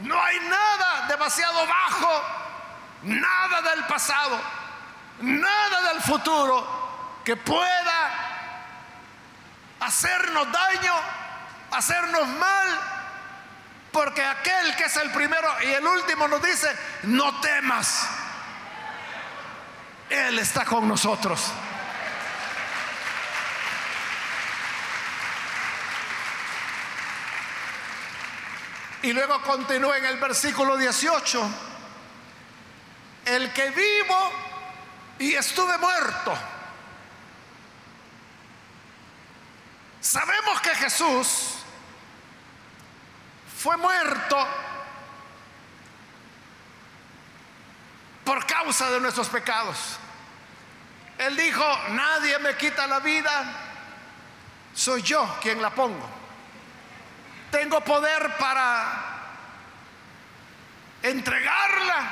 no 0.03 0.23
hay 0.23 0.41
nada 0.41 1.07
demasiado 1.09 1.67
bajo, 1.67 2.23
nada 3.03 3.63
del 3.63 3.85
pasado, 3.87 4.41
nada 5.21 5.93
del 5.93 6.03
futuro 6.03 7.21
que 7.25 7.37
pueda 7.37 8.31
hacernos 9.81 10.53
daño, 10.53 10.95
hacernos 11.71 12.29
mal, 12.29 12.81
porque 13.93 14.25
aquel 14.25 14.77
que 14.77 14.85
es 14.85 14.97
el 14.97 15.11
primero 15.11 15.49
y 15.63 15.73
el 15.73 15.87
último 15.87 16.29
nos 16.29 16.43
dice, 16.43 16.69
no 17.05 17.41
temas. 17.41 18.09
Él 20.09 20.39
está 20.39 20.65
con 20.65 20.89
nosotros. 20.89 21.53
Y 29.03 29.13
luego 29.13 29.41
continúa 29.43 29.97
en 29.97 30.05
el 30.05 30.19
versículo 30.19 30.77
18. 30.77 31.49
El 33.25 33.53
que 33.53 33.71
vivo 33.71 34.33
y 35.19 35.35
estuve 35.35 35.77
muerto. 35.79 36.37
Sabemos 40.01 40.61
que 40.61 40.75
Jesús 40.75 41.57
fue 43.59 43.77
muerto 43.77 44.49
por 48.25 48.47
causa 48.47 48.91
de 48.91 49.01
nuestros 49.01 49.29
pecados. 49.29 49.99
Él 51.19 51.37
dijo, 51.37 51.65
nadie 51.91 52.39
me 52.39 52.57
quita 52.57 52.87
la 52.87 53.01
vida, 53.01 53.45
soy 54.75 55.03
yo 55.03 55.39
quien 55.43 55.61
la 55.61 55.71
pongo. 55.71 56.20
Tengo 57.51 57.81
poder 57.81 58.37
para 58.39 59.21
entregarla, 61.03 62.11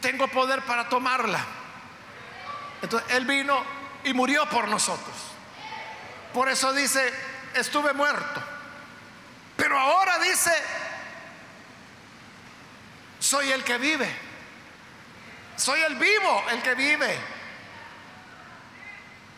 tengo 0.00 0.28
poder 0.28 0.62
para 0.62 0.88
tomarla. 0.88 1.40
Entonces, 2.82 3.10
Él 3.12 3.26
vino 3.26 3.62
y 4.04 4.12
murió 4.12 4.48
por 4.48 4.68
nosotros. 4.68 5.14
Por 6.32 6.48
eso 6.48 6.72
dice, 6.72 7.12
estuve 7.54 7.92
muerto. 7.92 8.42
Pero 9.56 9.78
ahora 9.78 10.18
dice, 10.18 10.52
soy 13.18 13.50
el 13.50 13.64
que 13.64 13.78
vive. 13.78 14.26
Soy 15.56 15.80
el 15.80 15.96
vivo, 15.96 16.44
el 16.50 16.62
que 16.62 16.74
vive. 16.74 17.18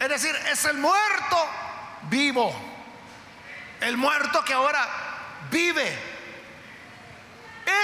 Es 0.01 0.09
decir, 0.09 0.35
es 0.51 0.65
el 0.65 0.79
muerto 0.79 1.49
vivo. 2.03 2.68
El 3.81 3.97
muerto 3.97 4.45
que 4.45 4.53
ahora 4.53 4.87
vive. 5.51 5.99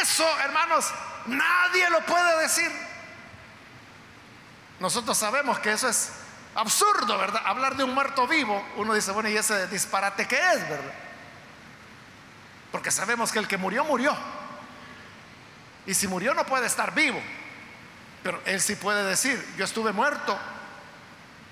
Eso, 0.03 0.27
hermanos, 0.41 0.91
nadie 1.27 1.89
lo 1.91 2.01
puede 2.01 2.43
decir. 2.43 2.71
Nosotros 4.81 5.17
sabemos 5.17 5.59
que 5.61 5.73
eso 5.73 5.89
es 5.89 6.13
absurdo, 6.55 7.19
¿verdad? 7.19 7.43
Hablar 7.45 7.77
de 7.77 7.85
un 7.85 7.95
muerto 7.95 8.27
vivo, 8.27 8.65
uno 8.77 8.95
dice, 8.95 9.13
bueno, 9.13 9.29
¿y 9.29 9.37
ese 9.37 9.67
disparate 9.69 10.27
qué 10.27 10.37
es, 10.37 10.69
verdad? 10.69 10.95
Porque 12.73 12.91
sabemos 12.91 13.31
que 13.31 13.39
el 13.39 13.49
que 13.49 13.57
murió, 13.57 13.85
murió. 13.85 14.17
Y 15.87 15.95
si 15.95 16.09
murió 16.09 16.35
no 16.35 16.45
puede 16.45 16.67
estar 16.67 16.95
vivo. 16.95 17.21
Pero 18.23 18.41
él 18.47 18.61
sí 18.61 18.75
puede 18.75 19.05
decir, 19.05 19.55
yo 19.57 19.65
estuve 19.65 19.93
muerto, 19.93 20.37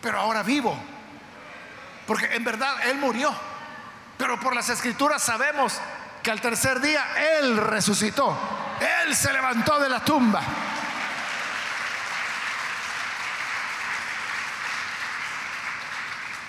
pero 0.00 0.18
ahora 0.18 0.42
vivo. 0.42 0.76
Porque 2.06 2.34
en 2.34 2.42
verdad 2.44 2.88
él 2.88 2.96
murió. 2.96 3.32
Pero 4.22 4.38
por 4.38 4.54
las 4.54 4.68
escrituras 4.68 5.20
sabemos 5.20 5.80
que 6.22 6.30
al 6.30 6.40
tercer 6.40 6.78
día 6.78 7.04
él 7.40 7.56
resucitó. 7.56 8.38
Él 9.02 9.16
se 9.16 9.32
levantó 9.32 9.80
de 9.80 9.88
la 9.88 10.04
tumba. 10.04 10.40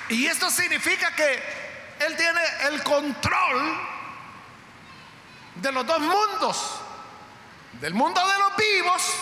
Y 0.09 0.27
esto 0.27 0.51
significa 0.51 1.15
que 1.15 1.95
Él 1.97 2.15
tiene 2.15 2.41
el 2.69 2.83
control 2.83 3.79
de 5.55 5.71
los 5.71 5.87
dos 5.87 5.99
mundos, 5.99 6.79
del 7.81 7.95
mundo 7.95 8.21
de 8.21 8.37
los 8.37 8.55
vivos 8.55 9.15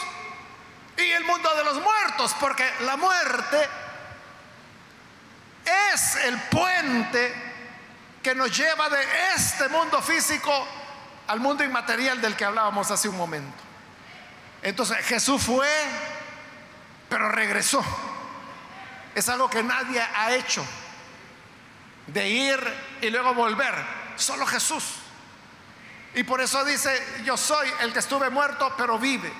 y 0.97 1.09
el 1.11 1.23
mundo 1.23 1.55
de 1.55 1.63
los 1.63 1.81
muertos, 1.81 2.35
porque 2.37 2.69
la 2.81 2.97
muerte 2.97 3.69
es 5.93 6.15
el 6.17 6.37
puente 6.49 7.50
que 8.21 8.35
nos 8.35 8.55
lleva 8.55 8.89
de 8.89 9.03
este 9.35 9.67
mundo 9.69 10.01
físico 10.01 10.67
al 11.27 11.39
mundo 11.39 11.63
inmaterial 11.63 12.21
del 12.21 12.35
que 12.35 12.45
hablábamos 12.45 12.91
hace 12.91 13.09
un 13.09 13.17
momento. 13.17 13.57
Entonces 14.61 14.97
Jesús 15.05 15.41
fue, 15.41 15.67
pero 17.09 17.29
regresó. 17.29 17.83
Es 19.15 19.27
algo 19.29 19.49
que 19.49 19.63
nadie 19.63 20.01
ha 20.01 20.33
hecho. 20.33 20.65
De 22.07 22.29
ir 22.29 22.59
y 23.01 23.09
luego 23.09 23.33
volver. 23.33 23.73
Solo 24.15 24.45
Jesús. 24.45 24.83
Y 26.13 26.23
por 26.23 26.41
eso 26.41 26.63
dice, 26.65 27.21
yo 27.23 27.37
soy 27.37 27.69
el 27.81 27.93
que 27.93 27.99
estuve 27.99 28.29
muerto, 28.29 28.73
pero 28.77 28.99
vive. 28.99 29.31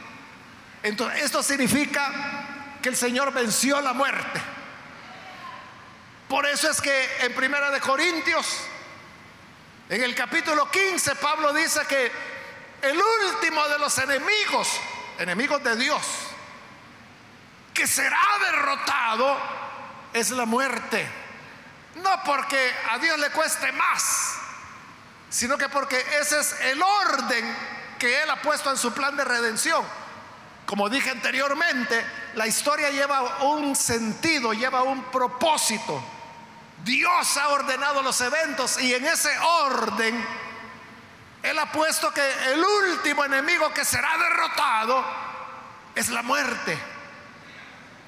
Entonces, 0.84 1.24
esto 1.24 1.44
significa 1.44 2.10
que 2.82 2.90
el 2.90 2.96
Señor 2.96 3.34
venció 3.34 3.82
la 3.82 3.94
muerte. 3.94 4.42
Por 6.32 6.46
eso 6.46 6.72
es 6.72 6.80
que 6.80 7.26
en 7.26 7.36
Primera 7.36 7.70
de 7.72 7.82
Corintios, 7.82 8.62
en 9.90 10.02
el 10.02 10.16
capítulo 10.16 10.72
15, 10.72 11.18
Pablo 11.18 11.52
dice 11.52 11.82
que 11.90 12.10
el 12.84 12.98
último 12.98 13.68
de 13.68 13.78
los 13.78 13.98
enemigos, 13.98 14.80
enemigos 15.20 15.62
de 15.62 15.76
Dios, 15.76 16.02
que 17.74 17.86
será 17.86 18.18
derrotado 18.46 19.38
es 20.14 20.32
la 20.32 20.46
muerte. 20.46 21.06
No 21.96 22.24
porque 22.24 22.74
a 22.90 22.98
Dios 22.98 23.20
le 23.20 23.30
cueste 23.32 23.70
más, 23.74 24.36
sino 25.30 25.58
que 25.58 25.68
porque 25.68 26.00
ese 26.22 26.40
es 26.40 26.56
el 26.62 26.82
orden 26.82 27.58
que 28.00 28.24
Él 28.24 28.30
ha 28.30 28.42
puesto 28.42 28.72
en 28.72 28.78
su 28.78 28.94
plan 28.94 29.18
de 29.18 29.26
redención. 29.26 29.84
Como 30.66 30.88
dije 30.88 31.10
anteriormente, 31.10 32.06
la 32.36 32.48
historia 32.48 32.90
lleva 32.90 33.44
un 33.44 33.76
sentido, 33.76 34.54
lleva 34.54 34.84
un 34.84 35.04
propósito. 35.12 36.02
Dios 36.84 37.38
ha 37.38 37.50
ordenado 37.50 38.02
los 38.02 38.20
eventos 38.22 38.80
y 38.82 38.94
en 38.94 39.06
ese 39.06 39.38
orden 39.40 40.26
Él 41.44 41.60
ha 41.60 41.72
puesto 41.72 42.12
que 42.14 42.54
el 42.54 42.64
último 42.64 43.26
enemigo 43.26 43.74
que 43.74 43.86
será 43.86 44.18
derrotado 44.18 45.04
es 45.96 46.10
la 46.10 46.22
muerte. 46.22 46.78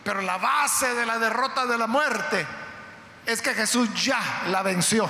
Pero 0.03 0.21
la 0.21 0.37
base 0.37 0.93
de 0.93 1.05
la 1.05 1.17
derrota 1.17 1.65
de 1.65 1.77
la 1.77 1.87
muerte 1.87 2.45
es 3.25 3.41
que 3.41 3.53
Jesús 3.53 3.89
ya 3.93 4.19
la 4.47 4.61
venció, 4.61 5.09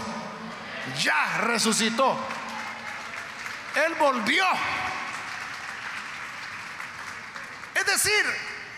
ya 1.02 1.38
resucitó. 1.40 2.18
Él 3.76 3.96
volvió. 3.96 4.46
Es 7.74 7.86
decir, 7.86 8.26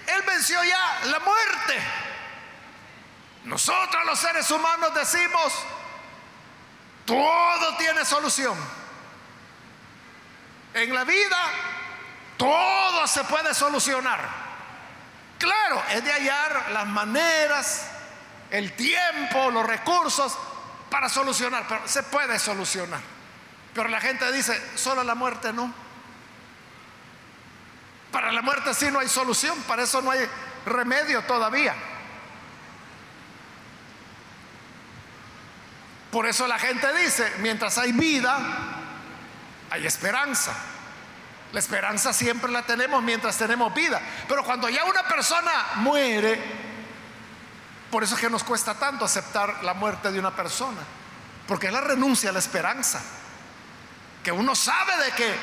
Él 0.08 0.21
venció 0.26 0.63
ya 0.63 1.00
la 1.06 1.19
muerte. 1.19 2.05
Nosotros 3.46 4.06
los 4.06 4.20
seres 4.20 4.50
humanos 4.50 4.94
decimos, 4.96 5.54
todo 7.06 7.78
tiene 7.78 8.04
solución. 8.04 8.58
En 10.74 10.94
la 10.94 11.04
vida, 11.04 11.38
todo 12.38 13.08
se 13.08 13.24
puede 13.24 13.54
solucionar. 13.54 14.20
Claro, 15.38 15.84
es 15.92 16.04
de 16.04 16.12
hallar 16.12 16.72
las 16.72 16.88
maneras, 16.88 17.88
el 18.50 18.74
tiempo, 18.74 19.52
los 19.52 19.66
recursos 19.66 20.36
para 20.90 21.08
solucionar, 21.08 21.66
pero 21.68 21.88
se 21.88 22.04
puede 22.04 22.40
solucionar. 22.40 23.02
Pero 23.74 23.90
la 23.90 24.02
gente 24.02 24.32
dice, 24.32 24.60
solo 24.76 25.04
la 25.04 25.14
muerte 25.14 25.54
no. 25.54 25.72
Para 28.12 28.32
la 28.32 28.42
muerte 28.42 28.74
sí 28.74 28.90
no 28.90 29.00
hay 29.00 29.10
solución, 29.10 29.62
para 29.64 29.84
eso 29.84 30.02
no 30.02 30.10
hay 30.10 30.28
remedio 30.66 31.22
todavía. 31.24 31.76
Por 36.15 36.25
eso 36.28 36.47
la 36.47 36.58
gente 36.58 36.88
dice, 36.93 37.30
mientras 37.39 37.78
hay 37.78 37.91
vida, 37.91 38.38
hay 39.69 39.86
esperanza. 39.86 40.54
La 41.51 41.60
esperanza 41.60 42.13
siempre 42.13 42.49
la 42.54 42.62
tenemos 42.62 43.04
mientras 43.04 43.38
tenemos 43.38 43.73
vida. 43.73 44.01
Pero 44.25 44.45
cuando 44.45 44.69
ya 44.69 44.86
una 44.86 45.04
persona 45.04 45.51
muere, 45.75 46.41
por 47.91 48.01
eso 48.01 48.15
es 48.15 48.21
que 48.21 48.30
nos 48.30 48.45
cuesta 48.45 48.75
tanto 48.75 49.04
aceptar 49.04 49.62
la 49.65 49.73
muerte 49.73 50.10
de 50.10 50.17
una 50.17 50.34
persona. 50.34 50.80
Porque 51.49 51.67
es 51.67 51.73
la 51.73 51.82
renuncia 51.82 52.30
a 52.30 52.34
la 52.34 52.39
esperanza. 52.39 53.01
Que 54.23 54.32
uno 54.32 54.56
sabe 54.56 54.95
de 55.04 55.12
que 55.12 55.36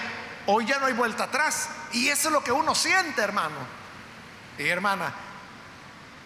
hoy 0.47 0.65
ya 0.65 0.79
no 0.79 0.87
hay 0.87 0.95
vuelta 0.95 1.25
atrás. 1.25 1.69
Y 1.93 2.09
eso 2.09 2.29
es 2.29 2.33
lo 2.33 2.43
que 2.43 2.51
uno 2.51 2.75
siente, 2.75 3.21
hermano. 3.21 3.59
Y 4.57 4.69
hermana, 4.69 5.13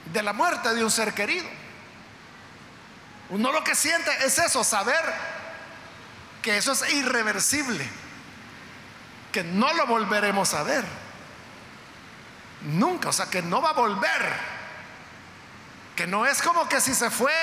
de 0.04 0.22
la 0.22 0.32
muerte 0.32 0.72
de 0.72 0.84
un 0.84 0.90
ser 0.92 1.14
querido. 1.14 1.65
Uno 3.30 3.52
lo 3.52 3.64
que 3.64 3.74
siente 3.74 4.10
es 4.24 4.38
eso, 4.38 4.62
saber 4.62 5.02
que 6.42 6.56
eso 6.56 6.72
es 6.72 6.92
irreversible 6.92 7.88
que 9.36 9.44
no 9.44 9.70
lo 9.74 9.86
volveremos 9.86 10.54
a 10.54 10.62
ver. 10.62 10.82
Nunca, 12.62 13.10
o 13.10 13.12
sea, 13.12 13.26
que 13.26 13.42
no 13.42 13.60
va 13.60 13.68
a 13.68 13.74
volver. 13.74 14.32
Que 15.94 16.06
no 16.06 16.24
es 16.24 16.40
como 16.40 16.66
que 16.66 16.80
si 16.80 16.94
se 16.94 17.10
fue 17.10 17.34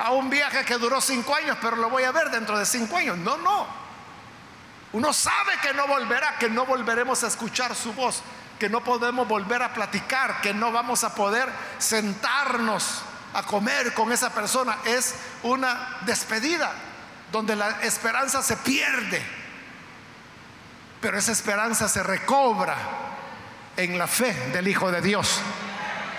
a 0.00 0.10
un 0.10 0.28
viaje 0.28 0.64
que 0.64 0.78
duró 0.78 1.00
cinco 1.00 1.32
años, 1.32 1.56
pero 1.62 1.76
lo 1.76 1.90
voy 1.90 2.02
a 2.02 2.10
ver 2.10 2.28
dentro 2.32 2.58
de 2.58 2.66
cinco 2.66 2.96
años. 2.96 3.16
No, 3.18 3.36
no. 3.36 3.68
Uno 4.94 5.12
sabe 5.12 5.52
que 5.62 5.72
no 5.74 5.86
volverá, 5.86 6.38
que 6.38 6.50
no 6.50 6.66
volveremos 6.66 7.22
a 7.22 7.28
escuchar 7.28 7.76
su 7.76 7.92
voz, 7.92 8.20
que 8.58 8.68
no 8.68 8.82
podemos 8.82 9.28
volver 9.28 9.62
a 9.62 9.72
platicar, 9.72 10.40
que 10.40 10.52
no 10.52 10.72
vamos 10.72 11.04
a 11.04 11.14
poder 11.14 11.48
sentarnos 11.78 13.02
a 13.34 13.42
comer 13.42 13.94
con 13.94 14.12
esa 14.12 14.30
persona. 14.30 14.78
Es 14.84 15.14
una 15.42 15.98
despedida 16.02 16.72
donde 17.30 17.56
la 17.56 17.82
esperanza 17.82 18.42
se 18.42 18.56
pierde. 18.58 19.22
Pero 21.00 21.18
esa 21.18 21.32
esperanza 21.32 21.88
se 21.88 22.02
recobra 22.02 22.76
en 23.76 23.98
la 23.98 24.06
fe 24.06 24.32
del 24.52 24.68
Hijo 24.68 24.90
de 24.92 25.00
Dios, 25.00 25.40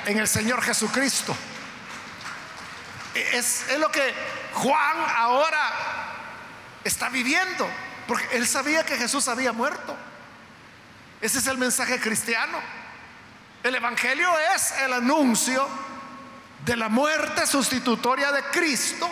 en 0.06 0.18
el 0.18 0.28
Señor 0.28 0.62
Jesucristo. 0.62 1.36
Es, 3.14 3.66
lo 3.78 3.92
que 3.92 4.14
Juan 4.54 4.98
ahora 5.16 5.72
está 6.84 7.10
viviendo, 7.10 7.70
porque 8.08 8.28
él 8.36 8.48
sabía 8.48 8.84
que 8.84 8.98
Jesús 8.98 9.28
había 9.28 9.54
muerto. 9.54 9.96
Ese 11.22 11.38
es 11.38 11.48
el 11.48 11.58
mensaje 11.58 12.00
cristiano. 12.00 12.60
El 13.64 13.76
Evangelio 13.76 14.30
es 14.54 14.74
el 14.80 14.92
anuncio 14.92 15.66
de 16.66 16.76
la 16.76 16.90
muerte 16.90 17.46
sustitutoria 17.46 18.32
de 18.32 18.44
Cristo, 18.46 19.10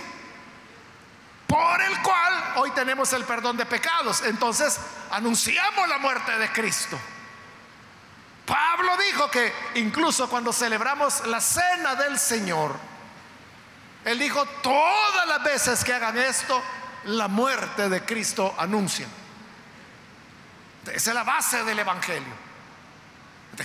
por 1.48 1.82
el 1.82 2.02
cual 2.02 2.54
hoy 2.58 2.72
tenemos 2.72 3.12
el 3.14 3.26
perdón 3.26 3.58
de 3.58 3.66
pecados. 3.66 4.22
Entonces, 4.22 4.80
anunciamos 5.12 5.88
la 5.90 5.98
muerte 5.98 6.38
de 6.38 6.52
Cristo. 6.52 6.98
Pablo 8.46 8.98
dijo 8.98 9.30
que 9.30 9.54
incluso 9.76 10.30
cuando 10.30 10.54
celebramos 10.54 11.26
la 11.28 11.42
cena 11.42 11.96
del 11.96 12.18
Señor, 12.18 12.76
él 14.06 14.18
dijo, 14.18 14.46
todas 14.64 15.28
las 15.28 15.44
veces 15.44 15.84
que 15.84 15.94
hagan 15.94 16.18
esto, 16.18 16.62
la 17.06 17.28
muerte 17.28 17.90
de 17.90 18.04
Cristo 18.04 18.56
anuncian. 18.58 19.10
Esa 20.92 21.12
es 21.12 21.16
la 21.16 21.24
base 21.24 21.64
del 21.64 21.80
Evangelio. 21.80 22.52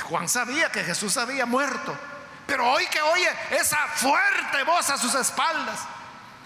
Juan 0.03 0.29
sabía 0.29 0.71
que 0.71 0.85
Jesús 0.85 1.17
había 1.17 1.47
muerto, 1.47 1.97
pero 2.47 2.71
hoy 2.71 2.87
que 2.87 3.01
oye 3.03 3.29
esa 3.51 3.79
fuerte 3.89 4.63
voz 4.63 4.89
a 4.91 4.99
sus 4.99 5.15
espaldas 5.15 5.81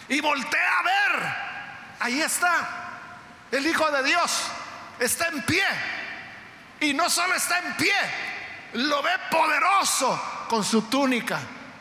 y 0.09 0.21
voltea 0.21 0.79
a 0.79 0.83
ver, 0.83 1.35
ahí 2.01 2.21
está, 2.21 2.69
el 3.51 3.67
Hijo 3.67 3.91
de 3.91 4.03
Dios 4.03 4.43
está 4.99 5.29
en 5.29 5.43
pie. 5.43 5.65
Y 6.81 6.95
no 6.95 7.11
solo 7.11 7.35
está 7.35 7.59
en 7.59 7.77
pie, 7.77 7.93
lo 8.75 9.03
ve 9.03 9.13
poderoso 9.31 10.21
con 10.49 10.65
su 10.65 10.83
túnica, 10.83 11.39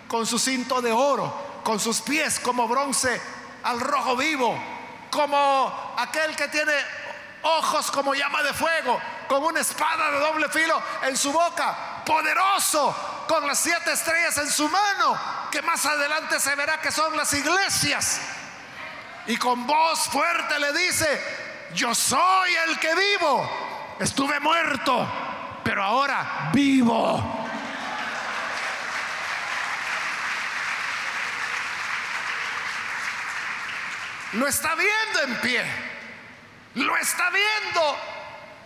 con 0.07 0.25
su 0.25 0.37
cinto 0.37 0.81
de 0.81 0.91
oro, 0.91 1.61
con 1.63 1.79
sus 1.79 2.01
pies 2.01 2.39
como 2.39 2.67
bronce 2.67 3.21
al 3.63 3.79
rojo 3.79 4.17
vivo, 4.17 4.61
como 5.09 5.95
aquel 5.97 6.35
que 6.35 6.47
tiene 6.49 6.73
ojos 7.43 7.91
como 7.91 8.13
llama 8.13 8.43
de 8.43 8.53
fuego, 8.53 8.99
con 9.27 9.43
una 9.43 9.61
espada 9.61 10.11
de 10.11 10.19
doble 10.19 10.49
filo 10.49 10.81
en 11.03 11.15
su 11.15 11.31
boca, 11.31 11.98
poderoso, 12.09 13.25
con 13.27 13.45
las 13.45 13.59
siete 13.59 13.91
estrellas 13.91 14.35
en 14.39 14.49
su 14.49 14.67
mano, 14.67 15.15
que 15.51 15.61
más 15.61 15.85
adelante 15.85 16.39
se 16.39 16.55
verá 16.55 16.81
que 16.81 16.91
son 16.91 17.15
las 17.15 17.31
iglesias. 17.33 18.19
Y 19.27 19.37
con 19.37 19.67
voz 19.67 20.09
fuerte 20.09 20.59
le 20.59 20.73
dice, 20.73 21.67
yo 21.75 21.93
soy 21.93 22.55
el 22.67 22.79
que 22.79 22.95
vivo, 22.95 23.95
estuve 23.99 24.39
muerto, 24.39 25.07
pero 25.63 25.83
ahora 25.83 26.49
vivo. 26.51 27.47
Lo 34.33 34.47
está 34.47 34.73
viendo 34.73 35.21
en 35.27 35.41
pie. 35.41 35.63
Lo 36.73 36.97
está 36.97 37.29
viendo 37.29 37.97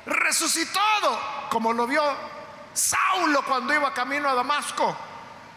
resucitado, 0.06 1.50
como 1.50 1.74
lo 1.74 1.88
vio 1.88 2.33
Saulo 2.74 3.44
cuando 3.44 3.74
iba 3.74 3.94
camino 3.94 4.30
a 4.30 4.34
Damasco. 4.34 4.96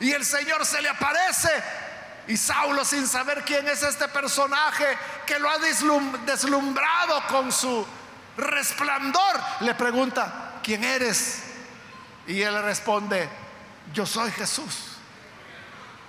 Y 0.01 0.13
el 0.13 0.25
Señor 0.25 0.65
se 0.67 0.83
le 0.83 0.89
aparece. 0.89 1.51
Y 2.29 2.37
Saulo, 2.37 2.85
sin 2.85 3.07
saber 3.07 3.45
quién 3.45 3.67
es 3.69 3.83
este 3.83 4.09
personaje 4.09 4.85
que 5.27 5.39
lo 5.39 5.49
ha 5.49 5.59
deslumbrado 5.59 7.23
con 7.29 7.53
su 7.53 7.87
resplandor, 8.37 9.41
le 9.61 9.75
pregunta, 9.75 10.55
¿quién 10.63 10.83
eres? 10.83 11.43
Y 12.27 12.43
él 12.43 12.61
responde, 12.63 13.29
yo 13.93 14.05
soy 14.05 14.31
Jesús, 14.33 14.97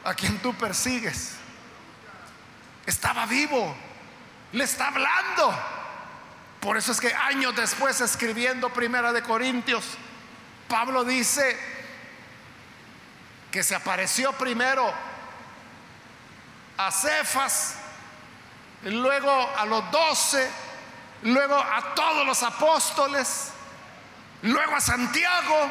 a 0.04 0.14
quien 0.16 0.40
tú 0.40 0.54
persigues. 0.56 1.36
Estaba 2.86 3.26
vivo, 3.26 3.76
le 4.54 4.64
está 4.64 4.88
hablando. 4.88 5.56
Por 6.60 6.78
eso 6.78 6.92
es 6.92 7.00
que 7.00 7.14
años 7.14 7.56
después, 7.56 8.02
escribiendo 8.02 8.70
Primera 8.70 9.14
de 9.14 9.22
Corintios, 9.22 9.86
Pablo 10.68 11.04
dice 11.04 11.58
que 13.52 13.64
se 13.64 13.76
apareció 13.76 14.34
primero 14.34 14.94
a 16.78 16.92
Cefas, 16.92 17.76
luego 18.84 19.50
a 19.58 19.66
los 19.66 19.90
doce, 19.92 20.50
luego 21.24 21.56
a 21.56 21.96
todos 21.96 22.26
los 22.26 22.44
apóstoles, 22.44 23.52
luego 24.44 24.76
a 24.76 24.82
Santiago, 24.82 25.70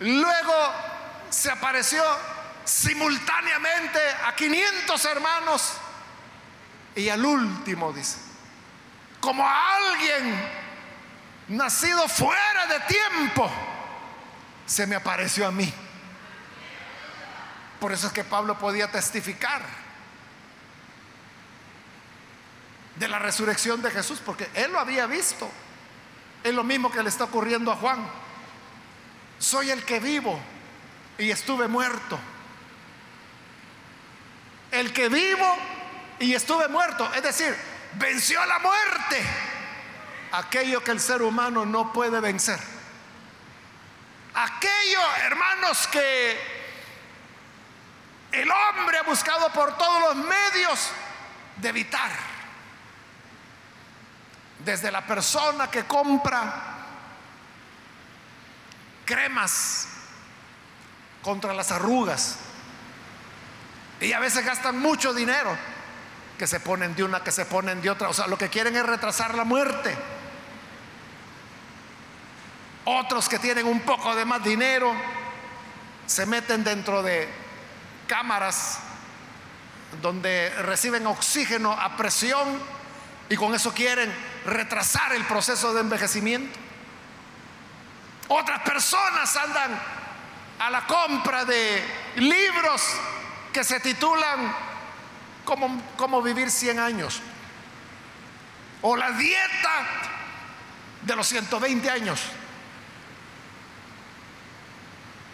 luego 0.00 0.72
se 1.28 1.50
apareció 1.50 2.02
simultáneamente 2.64 4.00
a 4.24 4.34
500 4.34 5.04
hermanos 5.04 5.72
y 6.94 7.08
al 7.08 7.24
último 7.24 7.92
dice, 7.92 8.18
como 9.20 9.46
a 9.46 9.76
alguien 9.76 10.65
nacido 11.48 12.08
fuera 12.08 12.66
de 12.66 12.80
tiempo, 12.80 13.50
se 14.66 14.86
me 14.86 14.96
apareció 14.96 15.46
a 15.46 15.50
mí. 15.50 15.72
Por 17.80 17.92
eso 17.92 18.08
es 18.08 18.12
que 18.12 18.24
Pablo 18.24 18.58
podía 18.58 18.90
testificar 18.90 19.62
de 22.96 23.08
la 23.08 23.18
resurrección 23.18 23.82
de 23.82 23.90
Jesús, 23.90 24.20
porque 24.24 24.48
él 24.54 24.72
lo 24.72 24.80
había 24.80 25.06
visto. 25.06 25.48
Es 26.42 26.54
lo 26.54 26.64
mismo 26.64 26.90
que 26.90 27.02
le 27.02 27.08
está 27.08 27.24
ocurriendo 27.24 27.70
a 27.70 27.76
Juan. 27.76 28.08
Soy 29.38 29.70
el 29.70 29.84
que 29.84 30.00
vivo 30.00 30.38
y 31.18 31.30
estuve 31.30 31.68
muerto. 31.68 32.18
El 34.70 34.92
que 34.92 35.08
vivo 35.08 35.56
y 36.18 36.34
estuve 36.34 36.68
muerto. 36.68 37.12
Es 37.14 37.22
decir, 37.22 37.54
venció 37.94 38.44
la 38.46 38.58
muerte, 38.58 39.22
aquello 40.32 40.82
que 40.82 40.90
el 40.90 41.00
ser 41.00 41.22
humano 41.22 41.64
no 41.64 41.92
puede 41.92 42.20
vencer. 42.20 42.58
Aquello, 44.34 45.00
hermanos, 45.24 45.86
que 45.86 46.56
el 48.32 48.50
hombre 48.50 48.98
ha 48.98 49.02
buscado 49.02 49.48
por 49.50 49.76
todos 49.78 50.14
los 50.14 50.26
medios 50.26 50.90
de 51.56 51.68
evitar. 51.68 52.10
Desde 54.58 54.90
la 54.90 55.06
persona 55.06 55.70
que 55.70 55.84
compra 55.84 56.74
cremas 59.04 59.88
contra 61.22 61.54
las 61.54 61.72
arrugas. 61.72 62.38
Y 64.00 64.12
a 64.12 64.18
veces 64.18 64.44
gastan 64.44 64.78
mucho 64.78 65.14
dinero 65.14 65.56
que 66.38 66.46
se 66.46 66.60
ponen 66.60 66.94
de 66.94 67.04
una, 67.04 67.24
que 67.24 67.32
se 67.32 67.46
ponen 67.46 67.80
de 67.80 67.88
otra. 67.88 68.08
O 68.08 68.12
sea, 68.12 68.26
lo 68.26 68.36
que 68.36 68.50
quieren 68.50 68.76
es 68.76 68.84
retrasar 68.84 69.34
la 69.34 69.44
muerte. 69.44 69.96
Otros 72.86 73.28
que 73.28 73.38
tienen 73.38 73.66
un 73.66 73.80
poco 73.80 74.14
de 74.14 74.24
más 74.24 74.42
dinero 74.42 74.94
se 76.06 76.24
meten 76.24 76.62
dentro 76.62 77.02
de 77.02 77.28
cámaras 78.06 78.78
donde 80.00 80.50
reciben 80.62 81.06
oxígeno 81.06 81.72
a 81.72 81.96
presión 81.96 82.60
y 83.28 83.36
con 83.36 83.54
eso 83.54 83.74
quieren 83.74 84.12
retrasar 84.44 85.12
el 85.14 85.24
proceso 85.24 85.74
de 85.74 85.80
envejecimiento. 85.80 86.58
Otras 88.28 88.60
personas 88.62 89.36
andan 89.36 89.82
a 90.60 90.70
la 90.70 90.86
compra 90.86 91.44
de 91.44 91.82
libros 92.16 92.82
que 93.52 93.64
se 93.64 93.80
titulan 93.80 94.54
cómo, 95.44 96.22
vivir 96.22 96.50
100 96.50 96.78
años. 96.78 97.20
O 98.82 98.96
la 98.96 99.10
dieta 99.12 99.86
de 101.02 101.16
los 101.16 101.26
120 101.26 101.90
años. 101.90 102.20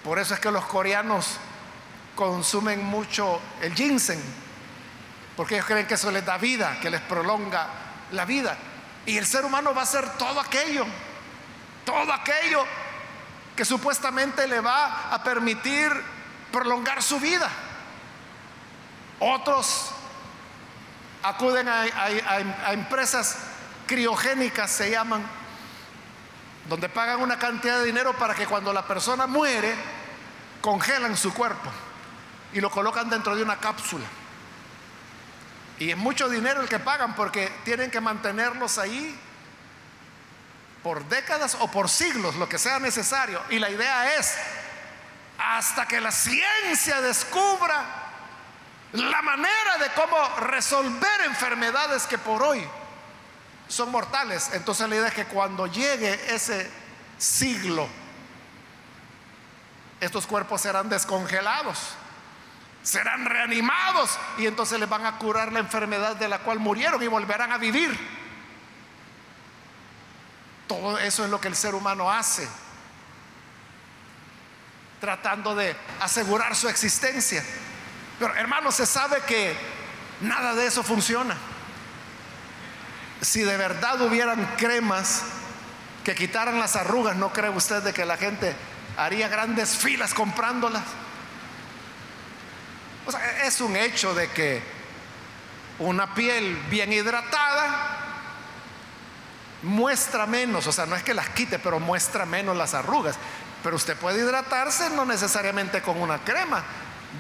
Por 0.04 0.18
eso 0.18 0.34
es 0.34 0.40
que 0.40 0.50
los 0.50 0.64
coreanos 0.64 1.38
consumen 2.14 2.84
mucho 2.84 3.40
el 3.60 3.74
ginseng, 3.74 4.22
porque 5.36 5.54
ellos 5.54 5.66
creen 5.66 5.86
que 5.86 5.94
eso 5.94 6.10
les 6.10 6.24
da 6.24 6.38
vida, 6.38 6.78
que 6.80 6.90
les 6.90 7.00
prolonga 7.00 7.68
la 8.10 8.24
vida. 8.24 8.56
Y 9.06 9.16
el 9.16 9.26
ser 9.26 9.44
humano 9.44 9.74
va 9.74 9.80
a 9.80 9.84
hacer 9.84 10.08
todo 10.18 10.40
aquello, 10.40 10.86
todo 11.84 12.12
aquello 12.12 12.64
que 13.56 13.64
supuestamente 13.64 14.46
le 14.46 14.60
va 14.60 15.10
a 15.12 15.22
permitir 15.22 15.90
prolongar 16.50 17.02
su 17.02 17.18
vida. 17.18 17.48
Otros 19.18 19.90
acuden 21.22 21.68
a, 21.68 22.72
empresas 22.72 23.38
criogénicas, 23.86 24.70
se 24.70 24.90
llaman, 24.90 25.22
donde 26.68 26.88
pagan 26.88 27.20
una 27.20 27.38
cantidad 27.38 27.78
de 27.78 27.84
dinero 27.84 28.12
para 28.14 28.34
que 28.34 28.46
cuando 28.46 28.72
la 28.72 28.86
persona 28.86 29.26
muere, 29.26 29.74
congelan 30.62 31.16
su 31.16 31.34
cuerpo 31.34 31.70
y 32.54 32.60
lo 32.60 32.70
colocan 32.70 33.10
dentro 33.10 33.36
de 33.36 33.42
una 33.42 33.58
cápsula. 33.58 34.06
Y 35.78 35.90
es 35.90 35.96
mucho 35.96 36.28
dinero 36.28 36.62
el 36.62 36.68
que 36.68 36.78
pagan 36.78 37.14
porque 37.14 37.52
tienen 37.64 37.90
que 37.90 38.00
mantenerlos 38.00 38.78
ahí 38.78 39.18
por 40.82 41.04
décadas 41.06 41.56
o 41.60 41.70
por 41.70 41.88
siglos, 41.88 42.36
lo 42.36 42.48
que 42.48 42.58
sea 42.58 42.78
necesario. 42.78 43.42
Y 43.50 43.58
la 43.58 43.68
idea 43.68 44.16
es, 44.16 44.34
hasta 45.38 45.86
que 45.86 46.00
la 46.00 46.12
ciencia 46.12 47.00
descubra 47.00 47.84
la 48.92 49.22
manera 49.22 49.78
de 49.80 49.88
cómo 49.94 50.16
resolver 50.40 51.22
enfermedades 51.24 52.06
que 52.06 52.18
por 52.18 52.42
hoy 52.42 52.64
son 53.66 53.90
mortales. 53.90 54.50
Entonces 54.52 54.88
la 54.88 54.96
idea 54.96 55.08
es 55.08 55.14
que 55.14 55.24
cuando 55.24 55.66
llegue 55.66 56.34
ese 56.34 56.70
siglo, 57.18 57.88
estos 60.02 60.26
cuerpos 60.26 60.60
serán 60.60 60.88
descongelados, 60.88 61.78
serán 62.82 63.24
reanimados 63.24 64.18
y 64.36 64.46
entonces 64.46 64.80
les 64.80 64.88
van 64.88 65.06
a 65.06 65.16
curar 65.16 65.52
la 65.52 65.60
enfermedad 65.60 66.16
de 66.16 66.26
la 66.26 66.40
cual 66.40 66.58
murieron 66.58 67.00
y 67.00 67.06
volverán 67.06 67.52
a 67.52 67.58
vivir. 67.58 67.96
Todo 70.66 70.98
eso 70.98 71.24
es 71.24 71.30
lo 71.30 71.40
que 71.40 71.46
el 71.46 71.54
ser 71.54 71.76
humano 71.76 72.10
hace, 72.10 72.48
tratando 75.00 75.54
de 75.54 75.76
asegurar 76.00 76.56
su 76.56 76.68
existencia. 76.68 77.44
Pero 78.18 78.34
hermano, 78.34 78.72
se 78.72 78.86
sabe 78.86 79.20
que 79.20 79.56
nada 80.20 80.56
de 80.56 80.66
eso 80.66 80.82
funciona. 80.82 81.36
Si 83.20 83.42
de 83.42 83.56
verdad 83.56 84.00
hubieran 84.00 84.44
cremas 84.56 85.22
que 86.02 86.16
quitaran 86.16 86.58
las 86.58 86.74
arrugas, 86.74 87.14
¿no 87.14 87.32
cree 87.32 87.50
usted 87.50 87.84
de 87.84 87.92
que 87.92 88.04
la 88.04 88.16
gente 88.16 88.56
haría 88.96 89.28
grandes 89.28 89.76
filas 89.76 90.14
comprándolas? 90.14 90.82
O 93.06 93.10
sea, 93.10 93.44
es 93.44 93.60
un 93.60 93.76
hecho 93.76 94.14
de 94.14 94.30
que 94.30 94.62
una 95.78 96.14
piel 96.14 96.56
bien 96.70 96.92
hidratada 96.92 97.98
muestra 99.62 100.26
menos, 100.26 100.66
o 100.66 100.72
sea, 100.72 100.86
no 100.86 100.96
es 100.96 101.02
que 101.02 101.14
las 101.14 101.28
quite, 101.30 101.58
pero 101.58 101.80
muestra 101.80 102.26
menos 102.26 102.56
las 102.56 102.74
arrugas. 102.74 103.16
Pero 103.62 103.76
usted 103.76 103.96
puede 103.96 104.20
hidratarse 104.20 104.90
no 104.90 105.04
necesariamente 105.04 105.82
con 105.82 106.00
una 106.00 106.18
crema, 106.18 106.62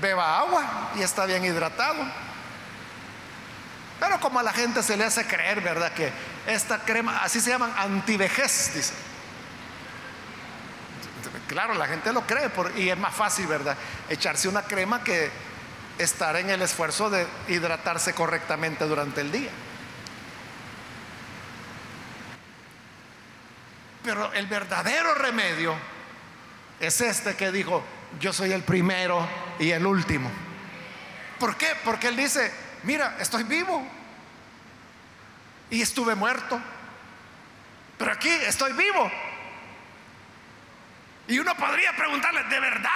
beba 0.00 0.38
agua 0.38 0.90
y 0.96 1.02
está 1.02 1.24
bien 1.26 1.44
hidratado. 1.44 2.04
Pero 4.00 4.18
como 4.18 4.40
a 4.40 4.42
la 4.42 4.52
gente 4.52 4.82
se 4.82 4.96
le 4.96 5.04
hace 5.04 5.24
creer, 5.24 5.60
¿verdad? 5.60 5.92
Que 5.92 6.12
esta 6.46 6.80
crema, 6.80 7.22
así 7.22 7.40
se 7.40 7.50
llaman 7.50 7.72
antivejez, 7.76 8.74
dice. 8.74 8.92
Claro, 11.52 11.74
la 11.74 11.86
gente 11.86 12.14
lo 12.14 12.26
cree 12.26 12.50
y 12.76 12.88
es 12.88 12.96
más 12.96 13.14
fácil, 13.14 13.46
¿verdad? 13.46 13.76
Echarse 14.08 14.48
una 14.48 14.62
crema 14.62 15.04
que 15.04 15.30
estar 15.98 16.34
en 16.36 16.48
el 16.48 16.62
esfuerzo 16.62 17.10
de 17.10 17.26
hidratarse 17.46 18.14
correctamente 18.14 18.86
durante 18.86 19.20
el 19.20 19.30
día. 19.30 19.50
Pero 24.02 24.32
el 24.32 24.46
verdadero 24.46 25.14
remedio 25.14 25.74
es 26.80 27.02
este 27.02 27.36
que 27.36 27.52
dijo, 27.52 27.84
yo 28.18 28.32
soy 28.32 28.52
el 28.52 28.62
primero 28.62 29.28
y 29.58 29.72
el 29.72 29.84
último. 29.84 30.30
¿Por 31.38 31.58
qué? 31.58 31.76
Porque 31.84 32.08
Él 32.08 32.16
dice, 32.16 32.50
mira, 32.84 33.18
estoy 33.20 33.42
vivo 33.42 33.86
y 35.68 35.82
estuve 35.82 36.14
muerto, 36.14 36.58
pero 37.98 38.10
aquí 38.10 38.30
estoy 38.30 38.72
vivo. 38.72 39.31
Y 41.28 41.38
uno 41.38 41.54
podría 41.56 41.94
preguntarle, 41.96 42.44
¿de 42.44 42.60
verdad? 42.60 42.90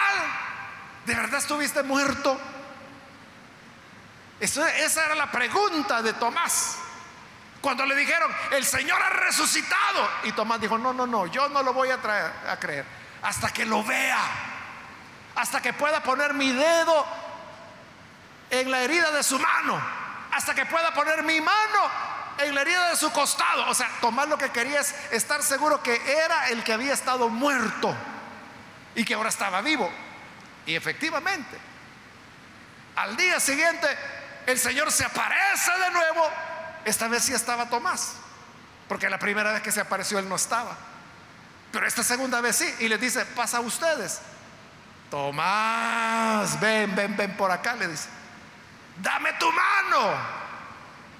¿De 1.04 1.14
verdad 1.14 1.38
estuviste 1.38 1.82
muerto? 1.82 2.38
esa 4.38 5.06
era 5.06 5.14
la 5.14 5.30
pregunta 5.30 6.02
de 6.02 6.12
Tomás. 6.14 6.78
Cuando 7.60 7.86
le 7.86 7.96
dijeron, 7.96 8.30
el 8.52 8.64
Señor 8.64 9.00
ha 9.02 9.08
resucitado. 9.10 10.08
Y 10.24 10.32
Tomás 10.32 10.60
dijo, 10.60 10.76
no, 10.78 10.92
no, 10.92 11.06
no, 11.06 11.26
yo 11.26 11.48
no 11.48 11.62
lo 11.62 11.72
voy 11.72 11.90
a, 11.90 11.98
creer 12.58 12.84
hasta 13.22 13.52
que 13.52 13.64
lo 13.64 13.82
vea 13.82 14.18
hasta 15.34 15.60
que 15.60 15.72
pueda 15.72 16.02
poner 16.02 16.32
mi 16.32 16.50
dedo 16.50 17.06
en 18.50 18.70
la 18.70 18.80
herida 18.80 19.10
de 19.10 19.22
su 19.22 19.38
mano, 19.38 19.78
hasta 20.32 20.54
que 20.54 20.64
pueda 20.64 20.94
poner 20.94 21.22
mi 21.22 21.40
mano 21.40 21.90
en 22.38 22.54
la 22.54 22.62
herida 22.62 22.90
de 22.90 22.96
su 22.96 23.10
costado. 23.12 23.68
O 23.68 23.74
sea, 23.74 23.90
Tomás 24.00 24.28
lo 24.28 24.38
que 24.38 24.50
quería 24.50 24.80
es 24.80 24.94
estar 25.10 25.42
seguro 25.42 25.82
que 25.82 26.00
era 26.10 26.48
el 26.48 26.64
que 26.64 26.72
había 26.72 26.94
estado 26.94 27.28
muerto 27.28 27.94
y 28.96 29.04
que 29.04 29.14
ahora 29.14 29.28
estaba 29.28 29.60
vivo. 29.60 29.88
Y 30.64 30.74
efectivamente, 30.74 31.56
al 32.96 33.16
día 33.16 33.38
siguiente 33.38 33.86
el 34.46 34.58
Señor 34.58 34.90
se 34.90 35.04
aparece 35.04 35.70
de 35.70 35.90
nuevo. 35.90 36.28
Esta 36.84 37.06
vez 37.06 37.24
sí 37.24 37.32
estaba 37.32 37.68
Tomás, 37.68 38.14
porque 38.88 39.08
la 39.08 39.18
primera 39.18 39.52
vez 39.52 39.62
que 39.62 39.70
se 39.70 39.80
apareció 39.80 40.18
él 40.18 40.28
no 40.28 40.34
estaba. 40.34 40.76
Pero 41.70 41.86
esta 41.86 42.02
segunda 42.02 42.40
vez 42.40 42.56
sí, 42.56 42.74
y 42.80 42.88
les 42.88 43.00
dice, 43.00 43.24
pasa 43.26 43.58
a 43.58 43.60
ustedes. 43.60 44.20
Tomás, 45.10 46.58
ven, 46.58 46.94
ven, 46.96 47.16
ven 47.16 47.36
por 47.36 47.50
acá, 47.50 47.74
le 47.74 47.88
dice. 47.88 48.08
Dame 48.96 49.32
tu 49.34 49.50
mano. 49.52 50.14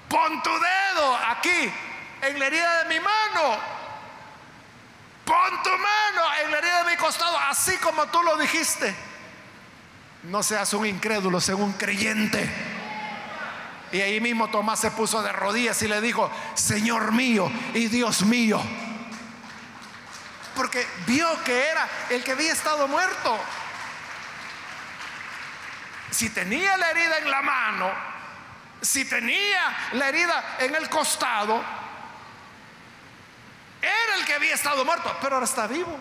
Pon 0.09 0.41
tu 0.41 0.49
dedo 0.49 1.15
aquí, 1.17 1.71
en 2.21 2.39
la 2.39 2.47
herida 2.47 2.83
de 2.83 2.89
mi 2.89 2.99
mano. 2.99 3.76
Pon 5.27 5.61
tu 5.61 5.69
mano 5.69 6.21
en 6.41 6.51
la 6.51 6.57
herida 6.57 6.83
de 6.83 6.91
mi 6.91 6.95
costado, 6.95 7.37
así 7.37 7.77
como 7.77 8.07
tú 8.07 8.23
lo 8.23 8.37
dijiste. 8.37 8.95
No 10.23 10.41
seas 10.41 10.73
un 10.73 10.85
incrédulo, 10.85 11.41
sea 11.41 11.57
un 11.57 11.73
creyente. 11.73 12.49
Y 13.91 14.01
ahí 14.01 14.21
mismo 14.21 14.49
Tomás 14.49 14.79
se 14.79 14.91
puso 14.91 15.21
de 15.21 15.31
rodillas 15.33 15.81
y 15.81 15.87
le 15.89 15.99
dijo, 15.99 16.31
Señor 16.55 17.11
mío 17.11 17.51
y 17.73 17.87
Dios 17.87 18.23
mío. 18.23 18.61
Porque 20.55 20.87
vio 21.05 21.27
que 21.43 21.67
era 21.67 21.87
el 22.09 22.23
que 22.23 22.31
había 22.31 22.53
estado 22.53 22.87
muerto 22.87 23.37
si 26.09 26.29
tenía 26.29 26.77
la 26.77 26.89
herida 26.91 27.17
en 27.19 27.29
la 27.29 27.41
mano, 27.41 27.91
si 28.81 29.05
tenía 29.05 29.89
la 29.93 30.09
herida 30.09 30.55
en 30.59 30.73
el 30.73 30.89
costado, 30.89 31.61
que 34.25 34.33
había 34.33 34.53
estado 34.53 34.83
muerto, 34.85 35.15
pero 35.21 35.35
ahora 35.35 35.45
está 35.45 35.67
vivo. 35.67 35.97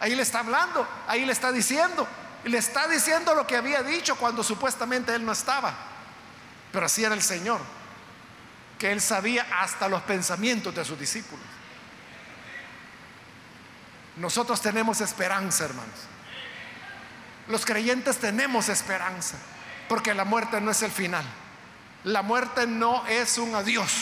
Ahí 0.00 0.14
le 0.14 0.22
está 0.22 0.40
hablando, 0.40 0.86
ahí 1.06 1.24
le 1.24 1.32
está 1.32 1.52
diciendo, 1.52 2.06
le 2.44 2.58
está 2.58 2.88
diciendo 2.88 3.34
lo 3.34 3.46
que 3.46 3.56
había 3.56 3.82
dicho 3.82 4.16
cuando 4.16 4.42
supuestamente 4.42 5.14
él 5.14 5.24
no 5.24 5.32
estaba. 5.32 5.74
Pero 6.72 6.86
así 6.86 7.04
era 7.04 7.14
el 7.14 7.22
Señor, 7.22 7.60
que 8.78 8.90
él 8.90 9.00
sabía 9.00 9.46
hasta 9.60 9.88
los 9.88 10.02
pensamientos 10.02 10.74
de 10.74 10.84
sus 10.84 10.98
discípulos. 10.98 11.44
Nosotros 14.16 14.60
tenemos 14.60 15.00
esperanza, 15.00 15.64
hermanos. 15.64 16.00
Los 17.48 17.64
creyentes 17.64 18.18
tenemos 18.18 18.68
esperanza, 18.68 19.36
porque 19.88 20.14
la 20.14 20.24
muerte 20.24 20.60
no 20.60 20.70
es 20.70 20.82
el 20.82 20.90
final. 20.90 21.24
La 22.04 22.22
muerte 22.22 22.66
no 22.66 23.06
es 23.06 23.38
un 23.38 23.54
adiós. 23.54 23.92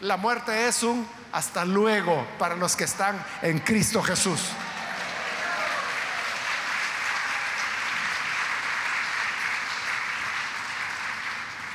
La 0.00 0.16
muerte 0.16 0.68
es 0.68 0.82
un 0.82 1.08
hasta 1.36 1.66
luego 1.66 2.26
para 2.38 2.56
los 2.56 2.74
que 2.74 2.84
están 2.84 3.22
en 3.42 3.58
Cristo 3.58 4.02
Jesús. 4.02 4.40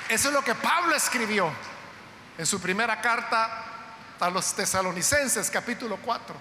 Eso 0.10 0.30
es 0.30 0.34
lo 0.34 0.44
que 0.44 0.56
Pablo 0.56 0.96
escribió 0.96 1.54
en 2.40 2.46
su 2.48 2.60
primera 2.60 3.00
carta 3.02 3.66
a 4.20 4.32
los 4.32 4.52
tesalonicenses, 4.56 5.52
capítulo 5.52 5.98
4. 5.98 6.36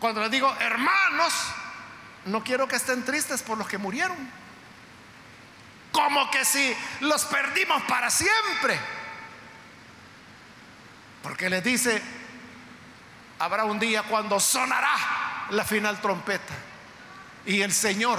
Cuando 0.00 0.20
le 0.20 0.28
digo, 0.28 0.52
hermanos, 0.58 1.32
no 2.24 2.42
quiero 2.42 2.66
que 2.66 2.74
estén 2.74 3.04
tristes 3.04 3.44
por 3.44 3.58
los 3.58 3.68
que 3.68 3.78
murieron. 3.78 4.18
Como 5.92 6.28
que 6.32 6.44
si 6.44 6.76
los 6.98 7.24
perdimos 7.26 7.80
para 7.84 8.10
siempre. 8.10 8.76
Porque 11.22 11.48
les 11.48 11.62
dice, 11.62 12.19
habrá 13.40 13.64
un 13.64 13.78
día 13.78 14.02
cuando 14.04 14.38
sonará 14.38 15.46
la 15.50 15.64
final 15.64 16.00
trompeta. 16.00 16.54
Y 17.46 17.62
el 17.62 17.72
Señor, 17.72 18.18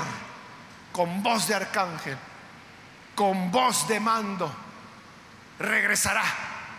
con 0.92 1.24
voz 1.24 1.48
de 1.48 1.56
arcángel, 1.56 2.18
con 3.16 3.52
voz 3.52 3.88
de 3.88 4.00
mando, 4.00 4.54
regresará. 5.60 6.24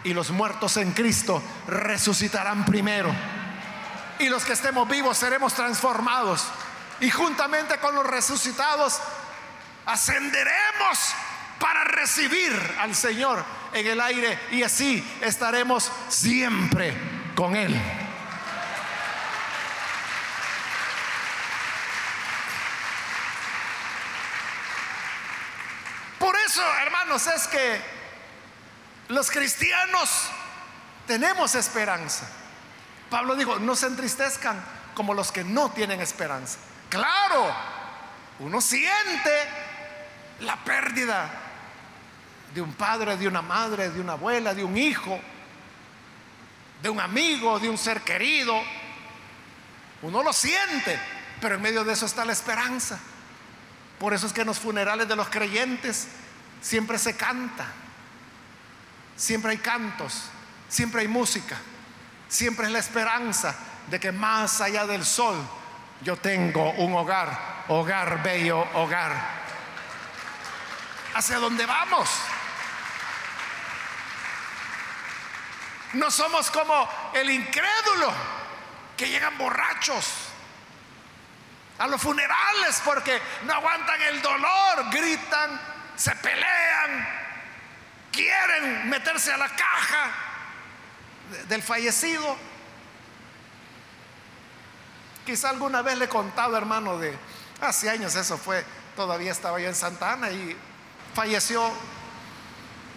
Y 0.05 0.13
los 0.13 0.31
muertos 0.31 0.77
en 0.77 0.93
Cristo 0.93 1.41
resucitarán 1.69 2.65
primero. 2.65 3.11
Y 4.19 4.29
los 4.29 4.45
que 4.45 4.53
estemos 4.53 4.89
vivos 4.89 5.17
seremos 5.17 5.55
transformados 5.55 6.45
y 7.01 7.11
juntamente 7.11 7.79
con 7.79 7.95
los 7.95 8.07
resucitados 8.07 9.01
ascenderemos 9.87 11.15
para 11.59 11.85
recibir 11.85 12.53
al 12.81 12.95
Señor 12.95 13.45
en 13.73 13.87
el 13.87 14.01
aire 14.01 14.39
y 14.51 14.65
así 14.65 15.05
estaremos 15.21 15.91
siempre 16.09 16.97
con 17.35 17.55
Él. 17.57 17.81
Por 26.23 26.37
eso, 26.47 26.63
es 27.17 27.47
que 27.49 27.81
los 29.09 29.31
cristianos 29.31 30.29
tenemos 31.07 31.55
esperanza. 31.55 32.27
Pablo 33.11 33.35
dijo, 33.35 33.59
no 33.59 33.77
se 33.77 33.87
entristezcan 33.87 34.63
como 34.95 35.13
los 35.13 35.31
que 35.31 35.45
no 35.45 35.71
tienen 35.71 36.01
esperanza. 36.01 36.59
Claro, 36.89 37.55
uno 38.39 38.61
siente 38.61 39.31
la 40.41 40.57
pérdida 40.65 41.31
de 42.55 42.61
un 42.63 42.73
padre, 42.75 43.17
de 43.17 43.29
una 43.29 43.43
madre, 43.43 43.91
de 43.91 44.01
una 44.01 44.13
abuela, 44.13 44.55
de 44.55 44.65
un 44.65 44.77
hijo, 44.77 45.21
de 46.83 46.89
un 46.89 47.01
amigo, 47.01 47.59
de 47.59 47.69
un 47.69 47.79
ser 47.79 48.01
querido. 48.01 48.59
Uno 50.01 50.23
lo 50.23 50.33
siente, 50.33 50.99
pero 51.41 51.57
en 51.57 51.63
medio 51.63 51.85
de 51.85 51.93
eso 51.93 52.07
está 52.07 52.25
la 52.25 52.33
esperanza. 52.33 52.99
Por 53.99 54.15
eso 54.15 54.27
es 54.27 54.33
que 54.33 54.41
en 54.41 54.49
los 54.49 54.59
funerales 54.59 55.07
de 55.07 55.17
los 55.17 55.29
creyentes 55.29 56.09
siempre 56.63 56.99
se 56.99 57.17
canta, 57.17 57.67
siempre 59.17 59.51
hay 59.51 59.59
cantos, 59.59 60.31
siempre 60.69 61.03
hay 61.03 61.09
música, 61.09 61.59
siempre 62.29 62.67
es 62.67 62.73
la 62.73 62.79
esperanza 62.79 63.55
de 63.89 64.01
que 64.01 64.13
más 64.13 64.61
allá 64.63 64.87
del 64.87 65.05
sol 65.05 65.37
yo 66.01 66.17
tengo 66.17 66.71
un 66.73 66.95
hogar, 66.95 67.65
hogar 67.69 68.23
bello, 68.23 68.61
hogar. 68.75 69.43
¿Hacia 71.15 71.39
dónde 71.39 71.67
vamos? 71.67 72.09
No 75.93 76.11
somos 76.11 76.51
como 76.51 76.89
el 77.13 77.29
incrédulo 77.29 78.11
que 78.97 79.09
llegan 79.09 79.37
borrachos 79.37 80.07
a 81.79 81.87
los 81.87 82.01
funerales 82.01 82.81
porque 82.85 83.21
no 83.43 83.53
aguantan 83.53 84.01
el 84.03 84.23
dolor, 84.23 84.91
gritan, 84.91 85.72
se 85.97 86.15
pelean, 86.17 87.09
quieren 88.11 88.89
meterse 88.89 89.33
a 89.33 89.37
la 89.37 89.49
caja 89.49 90.11
del 91.49 91.63
fallecido. 91.63 92.37
Quizá 95.25 95.51
alguna 95.51 95.83
vez 95.83 95.99
le 95.99 96.07
he 96.07 96.09
contado, 96.09 96.57
hermano, 96.57 96.99
de 96.99 97.17
hace 97.61 97.89
años 97.89 98.15
eso 98.17 98.37
fue, 98.37 98.65
todavía 98.97 99.31
estaba 99.31 99.61
yo 99.61 99.69
en 99.69 99.75
Santa 99.75 100.13
Ana 100.13 100.31
y 100.31 100.57
falleció, 101.15 101.71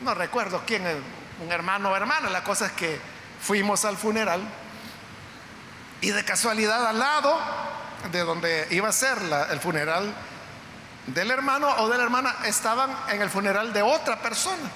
no 0.01 0.13
recuerdo 0.15 0.63
quién, 0.65 0.83
un 1.43 1.51
hermano 1.51 1.91
o 1.91 1.95
hermana, 1.95 2.29
la 2.29 2.43
cosa 2.43 2.67
es 2.67 2.71
que 2.71 2.99
fuimos 3.41 3.85
al 3.85 3.97
funeral 3.97 4.41
y 6.01 6.11
de 6.11 6.25
casualidad 6.25 6.87
al 6.87 6.99
lado 6.99 7.39
de 8.11 8.19
donde 8.21 8.67
iba 8.71 8.89
a 8.89 8.91
ser 8.91 9.17
el 9.49 9.59
funeral 9.59 10.13
del 11.07 11.31
hermano 11.31 11.69
o 11.77 11.89
de 11.89 11.97
la 11.97 12.03
hermana 12.03 12.35
estaban 12.45 12.95
en 13.09 13.21
el 13.21 13.29
funeral 13.29 13.73
de 13.73 13.81
otra 13.81 14.21
persona. 14.21 14.69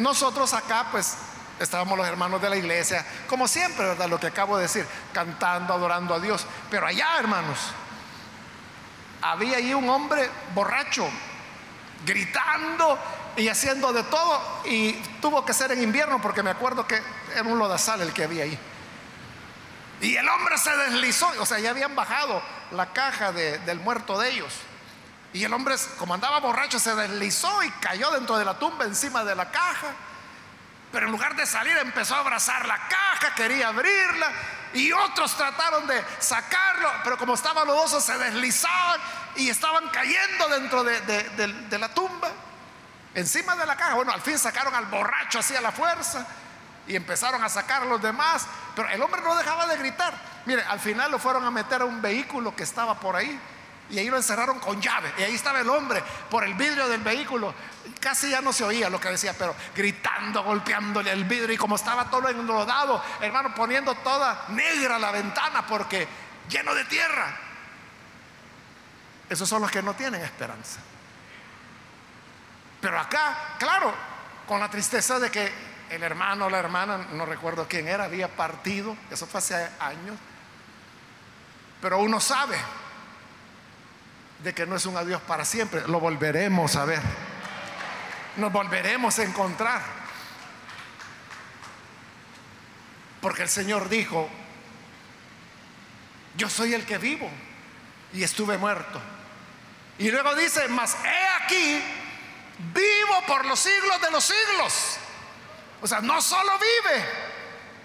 Nosotros 0.00 0.52
acá 0.52 0.86
pues 0.90 1.16
estábamos 1.58 1.96
los 1.96 2.06
hermanos 2.06 2.40
de 2.42 2.50
la 2.50 2.56
iglesia, 2.56 3.04
como 3.28 3.46
siempre, 3.46 3.86
¿verdad? 3.86 4.08
Lo 4.08 4.18
que 4.18 4.26
acabo 4.26 4.56
de 4.56 4.62
decir, 4.62 4.86
cantando, 5.12 5.74
adorando 5.74 6.14
a 6.14 6.20
Dios. 6.20 6.46
Pero 6.70 6.86
allá, 6.86 7.18
hermanos, 7.18 7.58
había 9.22 9.58
ahí 9.58 9.72
un 9.74 9.88
hombre 9.88 10.28
borracho, 10.54 11.08
gritando 12.04 12.98
y 13.36 13.48
haciendo 13.48 13.92
de 13.92 14.02
todo. 14.04 14.40
Y 14.64 14.92
tuvo 15.20 15.44
que 15.44 15.52
ser 15.52 15.72
en 15.72 15.82
invierno 15.82 16.20
porque 16.20 16.42
me 16.42 16.50
acuerdo 16.50 16.86
que 16.86 17.00
era 17.34 17.42
un 17.42 17.58
lodazal 17.58 18.00
el 18.00 18.12
que 18.12 18.24
había 18.24 18.44
ahí. 18.44 18.58
Y 20.00 20.16
el 20.16 20.28
hombre 20.28 20.56
se 20.56 20.74
deslizó, 20.76 21.30
o 21.38 21.46
sea, 21.46 21.58
ya 21.58 21.70
habían 21.70 21.94
bajado 21.94 22.42
la 22.70 22.92
caja 22.92 23.32
del 23.32 23.80
muerto 23.80 24.18
de 24.18 24.30
ellos. 24.30 24.54
Y 25.32 25.44
el 25.44 25.52
hombre, 25.52 25.76
como 25.98 26.14
andaba 26.14 26.40
borracho, 26.40 26.78
se 26.78 26.94
deslizó 26.94 27.62
y 27.62 27.70
cayó 27.72 28.10
dentro 28.10 28.36
de 28.36 28.44
la 28.44 28.58
tumba 28.58 28.84
encima 28.84 29.24
de 29.24 29.36
la 29.36 29.50
caja. 29.50 29.88
Pero 30.90 31.06
en 31.06 31.12
lugar 31.12 31.36
de 31.36 31.46
salir 31.46 31.76
empezó 31.78 32.16
a 32.16 32.18
abrazar 32.18 32.66
la 32.66 32.88
caja, 32.88 33.34
quería 33.36 33.68
abrirla 33.68 34.28
y 34.72 34.90
otros 34.90 35.36
trataron 35.36 35.86
de 35.86 36.04
sacarlo, 36.18 36.90
pero 37.04 37.16
como 37.16 37.34
estaban 37.34 37.66
los 37.66 37.92
dos 37.92 38.04
se 38.04 38.18
deslizaban 38.18 39.00
y 39.36 39.48
estaban 39.48 39.88
cayendo 39.90 40.48
dentro 40.48 40.82
de, 40.82 41.78
la 41.78 41.94
tumba, 41.94 42.30
encima 43.14 43.54
de 43.54 43.66
la 43.66 43.76
caja. 43.76 43.94
Bueno, 43.94 44.12
al 44.12 44.20
fin 44.20 44.36
sacaron 44.36 44.74
al 44.74 44.86
borracho 44.86 45.38
así 45.38 45.54
a 45.54 45.60
la 45.60 45.70
fuerza 45.70 46.26
y 46.88 46.96
empezaron 46.96 47.42
a 47.44 47.48
sacar 47.48 47.82
a 47.82 47.84
los 47.86 48.02
demás, 48.02 48.46
pero 48.74 48.88
el 48.88 49.00
hombre 49.00 49.22
no 49.22 49.36
dejaba 49.36 49.66
de 49.66 49.76
gritar. 49.76 50.12
Mire, 50.46 50.64
al 50.64 50.80
final 50.80 51.12
lo 51.12 51.20
fueron 51.20 51.44
a 51.44 51.52
meter 51.52 51.82
a 51.82 51.84
un 51.84 52.02
vehículo 52.02 52.56
que 52.56 52.64
estaba 52.64 52.98
por 52.98 53.14
ahí 53.14 53.40
y 53.90 53.98
ahí 53.98 54.08
lo 54.08 54.16
encerraron 54.16 54.58
con 54.60 54.80
llave. 54.80 55.12
Y 55.18 55.22
ahí 55.22 55.34
estaba 55.34 55.60
el 55.60 55.68
hombre 55.68 56.02
por 56.30 56.44
el 56.44 56.54
vidrio 56.54 56.88
del 56.88 57.00
vehículo. 57.00 57.52
Casi 57.98 58.30
ya 58.30 58.40
no 58.40 58.52
se 58.52 58.64
oía 58.64 58.88
lo 58.88 59.00
que 59.00 59.08
decía, 59.08 59.34
pero 59.36 59.54
gritando, 59.74 60.42
golpeándole 60.44 61.10
el 61.10 61.24
vidrio. 61.24 61.54
Y 61.54 61.58
como 61.58 61.76
estaba 61.76 62.08
todo 62.08 62.28
enlodado, 62.28 63.02
hermano, 63.20 63.52
poniendo 63.54 63.94
toda 63.96 64.44
negra 64.48 64.98
la 64.98 65.10
ventana 65.10 65.66
porque 65.66 66.06
lleno 66.48 66.74
de 66.74 66.84
tierra. 66.84 67.36
Esos 69.28 69.48
son 69.48 69.62
los 69.62 69.70
que 69.70 69.82
no 69.82 69.94
tienen 69.94 70.22
esperanza. 70.22 70.80
Pero 72.80 72.98
acá, 72.98 73.56
claro, 73.58 73.92
con 74.46 74.60
la 74.60 74.70
tristeza 74.70 75.18
de 75.18 75.30
que 75.30 75.52
el 75.90 76.02
hermano 76.02 76.46
o 76.46 76.50
la 76.50 76.58
hermana, 76.58 77.08
no 77.12 77.26
recuerdo 77.26 77.66
quién 77.68 77.88
era, 77.88 78.04
había 78.04 78.28
partido, 78.28 78.96
eso 79.10 79.26
fue 79.26 79.38
hace 79.38 79.68
años. 79.80 80.16
Pero 81.80 81.98
uno 81.98 82.20
sabe 82.20 82.56
de 84.42 84.54
que 84.54 84.66
no 84.66 84.76
es 84.76 84.86
un 84.86 84.96
adiós 84.96 85.20
para 85.22 85.44
siempre, 85.44 85.86
lo 85.86 86.00
volveremos 86.00 86.76
a 86.76 86.84
ver. 86.84 87.02
Nos 88.36 88.52
volveremos 88.52 89.18
a 89.18 89.22
encontrar. 89.22 89.82
Porque 93.20 93.42
el 93.42 93.48
Señor 93.48 93.88
dijo, 93.88 94.28
yo 96.36 96.48
soy 96.48 96.74
el 96.74 96.86
que 96.86 96.98
vivo 96.98 97.30
y 98.12 98.22
estuve 98.22 98.56
muerto. 98.56 99.00
Y 99.98 100.10
luego 100.10 100.34
dice, 100.34 100.66
mas 100.68 100.96
he 101.04 101.44
aquí, 101.44 101.82
vivo 102.72 103.22
por 103.26 103.44
los 103.44 103.60
siglos 103.60 104.00
de 104.00 104.10
los 104.10 104.24
siglos. 104.24 104.96
O 105.82 105.86
sea, 105.86 106.00
no 106.00 106.22
solo 106.22 106.52
vive, 106.58 107.04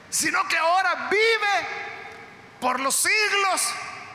sino 0.09 0.47
que 0.47 0.57
ahora 0.57 1.09
vive 1.09 1.67
por 2.61 2.79
los 2.79 2.95
siglos 2.95 3.73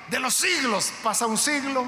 de 0.08 0.18
los 0.20 0.34
siglos. 0.34 0.92
Pasa 1.02 1.26
un 1.26 1.36
siglo, 1.36 1.84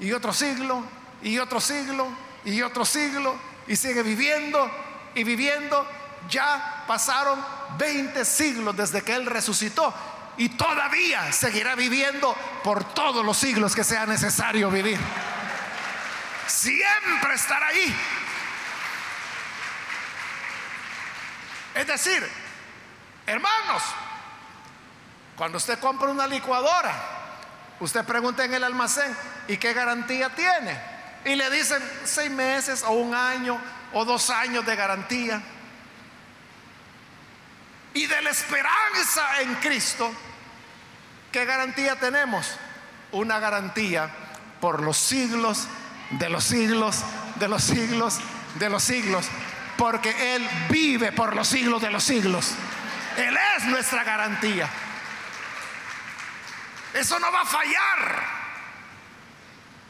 y 0.00 0.12
otro 0.12 0.32
siglo, 0.32 0.82
y 1.22 1.38
otro 1.38 1.60
siglo, 1.60 2.08
y 2.44 2.62
otro 2.62 2.84
siglo, 2.84 3.36
y 3.66 3.76
sigue 3.76 4.02
viviendo 4.02 4.70
y 5.14 5.24
viviendo. 5.24 5.86
Ya 6.28 6.84
pasaron 6.86 7.44
20 7.78 8.24
siglos 8.24 8.76
desde 8.76 9.02
que 9.02 9.14
Él 9.14 9.26
resucitó 9.26 9.94
y 10.36 10.50
todavía 10.50 11.32
seguirá 11.32 11.74
viviendo 11.74 12.34
por 12.62 12.84
todos 12.94 13.24
los 13.24 13.36
siglos 13.36 13.74
que 13.74 13.84
sea 13.84 14.06
necesario 14.06 14.70
vivir. 14.70 14.98
Siempre 16.46 17.34
estará 17.34 17.68
ahí. 17.68 17.96
Es 21.74 21.86
decir, 21.86 22.28
hermanos, 23.26 23.82
cuando 25.36 25.58
usted 25.58 25.78
compra 25.78 26.08
una 26.08 26.26
licuadora, 26.26 27.16
Usted 27.78 28.04
pregunta 28.04 28.42
en 28.44 28.54
el 28.54 28.64
almacén, 28.64 29.14
¿y 29.48 29.56
qué 29.56 29.72
garantía 29.72 30.30
tiene? 30.30 30.78
Y 31.24 31.34
le 31.34 31.50
dicen 31.50 31.82
seis 32.04 32.30
meses 32.30 32.82
o 32.82 32.90
un 32.90 33.14
año 33.14 33.60
o 33.92 34.04
dos 34.04 34.30
años 34.30 34.64
de 34.64 34.76
garantía. 34.76 35.42
Y 37.94 38.06
de 38.06 38.22
la 38.22 38.30
esperanza 38.30 39.40
en 39.40 39.54
Cristo, 39.56 40.12
¿qué 41.32 41.44
garantía 41.44 41.96
tenemos? 41.96 42.58
Una 43.12 43.38
garantía 43.38 44.10
por 44.60 44.82
los 44.82 44.96
siglos 44.96 45.66
de 46.10 46.28
los 46.28 46.44
siglos, 46.44 47.02
de 47.36 47.48
los 47.48 47.62
siglos, 47.62 48.20
de 48.56 48.70
los 48.70 48.82
siglos. 48.82 49.26
Porque 49.76 50.36
Él 50.36 50.48
vive 50.70 51.12
por 51.12 51.34
los 51.34 51.48
siglos 51.48 51.82
de 51.82 51.90
los 51.90 52.04
siglos. 52.04 52.52
Él 53.16 53.36
es 53.56 53.64
nuestra 53.64 54.04
garantía. 54.04 54.68
Eso 56.94 57.18
no 57.18 57.30
va 57.32 57.42
a 57.42 57.46
fallar. 57.46 58.35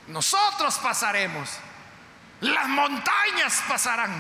Nosotros 0.09 0.79
pasaremos. 0.79 1.51
Las 2.41 2.69
montañas 2.69 3.63
pasarán. 3.69 4.13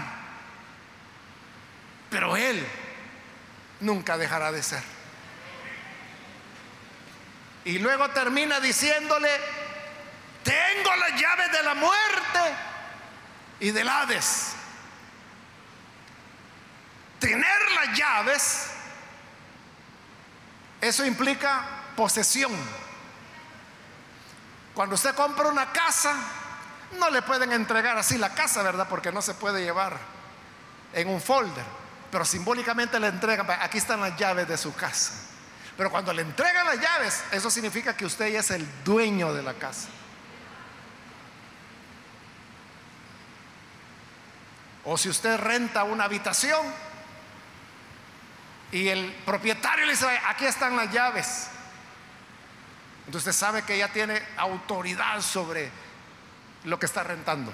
Pero 2.10 2.36
Él 2.36 2.66
nunca 3.80 4.16
dejará 4.16 4.52
de 4.52 4.62
ser. 4.62 4.82
Y 7.64 7.78
luego 7.78 8.08
termina 8.10 8.60
diciéndole, 8.60 9.28
tengo 10.44 10.96
las 10.96 11.20
llaves 11.20 11.52
de 11.52 11.62
la 11.64 11.74
muerte 11.74 12.40
y 13.58 13.70
del 13.72 13.88
Hades. 13.88 14.52
Tener 17.18 17.72
las 17.72 17.98
llaves, 17.98 18.70
eso 20.80 21.04
implica 21.04 21.64
posesión. 21.96 22.52
Cuando 24.76 24.94
usted 24.94 25.14
compra 25.14 25.48
una 25.48 25.72
casa, 25.72 26.14
no 26.98 27.08
le 27.08 27.22
pueden 27.22 27.50
entregar 27.50 27.96
así 27.96 28.18
la 28.18 28.34
casa, 28.34 28.62
¿verdad? 28.62 28.86
Porque 28.86 29.10
no 29.10 29.22
se 29.22 29.32
puede 29.32 29.62
llevar 29.62 29.96
en 30.92 31.08
un 31.08 31.18
folder. 31.18 31.64
Pero 32.10 32.26
simbólicamente 32.26 33.00
le 33.00 33.06
entregan, 33.06 33.46
aquí 33.62 33.78
están 33.78 34.02
las 34.02 34.18
llaves 34.18 34.46
de 34.46 34.58
su 34.58 34.74
casa. 34.74 35.14
Pero 35.78 35.90
cuando 35.90 36.12
le 36.12 36.20
entregan 36.20 36.66
las 36.66 36.78
llaves, 36.78 37.24
eso 37.32 37.50
significa 37.50 37.96
que 37.96 38.04
usted 38.04 38.26
es 38.26 38.50
el 38.50 38.68
dueño 38.84 39.32
de 39.32 39.42
la 39.42 39.54
casa. 39.54 39.88
O 44.84 44.98
si 44.98 45.08
usted 45.08 45.38
renta 45.38 45.84
una 45.84 46.04
habitación 46.04 46.60
y 48.72 48.88
el 48.88 49.10
propietario 49.24 49.86
le 49.86 49.92
dice, 49.92 50.06
aquí 50.26 50.44
están 50.44 50.76
las 50.76 50.92
llaves. 50.92 51.48
Entonces 53.06 53.28
usted 53.28 53.46
sabe 53.46 53.62
que 53.62 53.78
ya 53.78 53.92
tiene 53.92 54.20
autoridad 54.36 55.20
sobre 55.20 55.70
lo 56.64 56.78
que 56.78 56.86
está 56.86 57.04
rentando. 57.04 57.52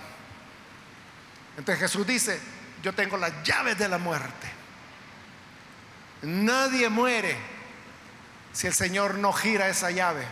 Entonces 1.58 1.78
Jesús 1.80 2.06
dice, 2.06 2.40
yo 2.82 2.94
tengo 2.94 3.18
las 3.18 3.42
llaves 3.42 3.78
de 3.78 3.88
la 3.88 3.98
muerte. 3.98 4.50
Nadie 6.22 6.88
muere 6.88 7.36
si 8.52 8.66
el 8.66 8.74
Señor 8.74 9.16
no 9.16 9.32
gira 9.32 9.68
esa 9.68 9.90
llave. 9.90 10.24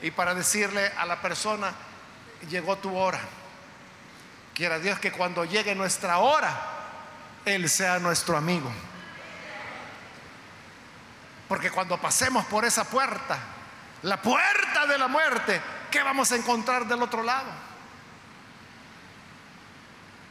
Y 0.00 0.10
para 0.10 0.34
decirle 0.34 0.90
a 0.96 1.04
la 1.04 1.20
persona, 1.20 1.74
llegó 2.48 2.78
tu 2.78 2.96
hora. 2.96 3.20
Quiera 4.54 4.78
Dios 4.78 4.98
que 4.98 5.12
cuando 5.12 5.44
llegue 5.44 5.74
nuestra 5.74 6.18
hora, 6.18 6.58
Él 7.44 7.68
sea 7.68 7.98
nuestro 7.98 8.36
amigo. 8.36 8.72
Porque 11.48 11.70
cuando 11.70 12.00
pasemos 12.00 12.46
por 12.46 12.64
esa 12.64 12.84
puerta, 12.84 13.38
la 14.04 14.20
puerta 14.20 14.86
de 14.86 14.98
la 14.98 15.08
muerte, 15.08 15.60
¿qué 15.90 16.02
vamos 16.02 16.30
a 16.30 16.36
encontrar 16.36 16.86
del 16.86 17.02
otro 17.02 17.22
lado? 17.22 17.50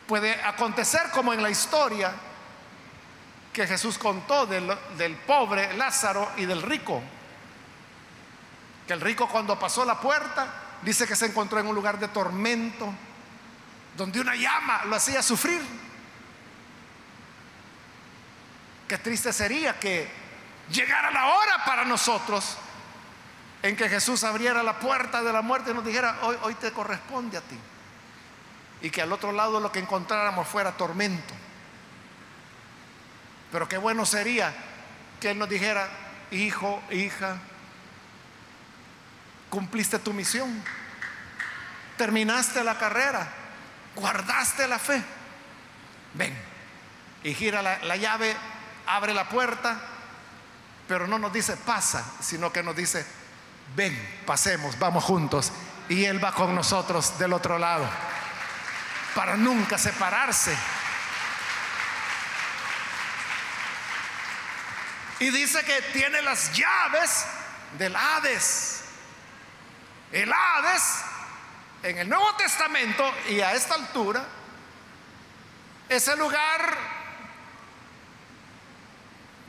Puede 0.07 0.41
acontecer 0.43 1.09
como 1.11 1.33
en 1.33 1.41
la 1.41 1.49
historia 1.49 2.13
que 3.51 3.65
Jesús 3.65 3.97
contó 3.97 4.45
del, 4.45 4.71
del, 4.97 5.15
pobre 5.15 5.73
Lázaro 5.75 6.31
y 6.37 6.45
del 6.45 6.61
rico. 6.61 7.01
Que 8.85 8.93
el 8.93 9.01
rico 9.01 9.27
cuando 9.27 9.57
pasó 9.57 9.83
la 9.85 9.99
puerta 9.99 10.47
dice 10.83 11.07
que 11.07 11.15
se 11.15 11.25
encontró 11.25 11.59
en 11.59 11.65
un 11.65 11.73
lugar 11.73 11.97
de 11.97 12.09
tormento, 12.09 12.93
donde 13.97 14.19
una 14.19 14.35
llama 14.35 14.85
lo 14.85 14.95
hacía 14.95 15.23
sufrir. 15.23 15.61
Qué 18.87 18.99
triste 18.99 19.33
sería 19.33 19.79
que 19.79 20.11
llegara 20.69 21.09
la 21.09 21.25
hora 21.25 21.65
para 21.65 21.85
nosotros 21.85 22.57
en 23.63 23.77
que 23.77 23.87
Jesús 23.87 24.25
abriera 24.25 24.61
la 24.61 24.77
puerta 24.77 25.23
de 25.23 25.31
la 25.31 25.41
muerte 25.41 25.71
y 25.71 25.73
nos 25.73 25.85
dijera, 25.85 26.19
hoy, 26.23 26.35
hoy 26.43 26.53
te 26.55 26.71
corresponde 26.73 27.37
a 27.37 27.41
ti. 27.41 27.57
Y 28.81 28.89
que 28.89 29.01
al 29.01 29.11
otro 29.13 29.31
lado 29.31 29.61
lo 29.61 29.71
que 29.71 29.79
encontráramos 29.79 30.45
fuera 30.45 30.73
tormento. 30.73 31.33
Pero 33.53 33.67
qué 33.69 33.77
bueno 33.77 34.05
sería 34.05 34.53
que 35.21 35.31
Él 35.31 35.39
nos 35.39 35.47
dijera, 35.47 35.87
hijo, 36.31 36.83
hija, 36.91 37.37
cumpliste 39.49 39.97
tu 39.99 40.11
misión, 40.11 40.61
terminaste 41.97 42.65
la 42.65 42.77
carrera, 42.77 43.29
guardaste 43.95 44.67
la 44.67 44.77
fe. 44.77 45.01
Ven, 46.15 46.37
y 47.23 47.33
gira 47.33 47.61
la, 47.61 47.81
la 47.85 47.95
llave, 47.95 48.35
abre 48.87 49.13
la 49.13 49.29
puerta, 49.29 49.79
pero 50.85 51.07
no 51.07 51.17
nos 51.17 51.31
dice 51.31 51.55
pasa, 51.55 52.03
sino 52.19 52.51
que 52.51 52.61
nos 52.61 52.75
dice, 52.75 53.22
ven, 53.75 54.21
pasemos, 54.25 54.77
vamos 54.79 55.03
juntos. 55.03 55.51
Y 55.89 56.05
Él 56.05 56.23
va 56.23 56.33
con 56.33 56.55
nosotros 56.55 57.17
del 57.19 57.33
otro 57.33 57.59
lado, 57.59 57.87
para 59.15 59.35
nunca 59.35 59.77
separarse. 59.77 60.55
Y 65.19 65.29
dice 65.29 65.63
que 65.63 65.81
tiene 65.93 66.21
las 66.21 66.53
llaves 66.53 67.25
del 67.77 67.95
Hades. 67.95 68.83
El 70.11 70.31
Hades, 70.31 71.01
en 71.83 71.97
el 71.97 72.09
Nuevo 72.09 72.35
Testamento 72.35 73.09
y 73.29 73.39
a 73.41 73.53
esta 73.53 73.75
altura, 73.75 74.25
es 75.89 76.07
el 76.07 76.19
lugar 76.19 77.02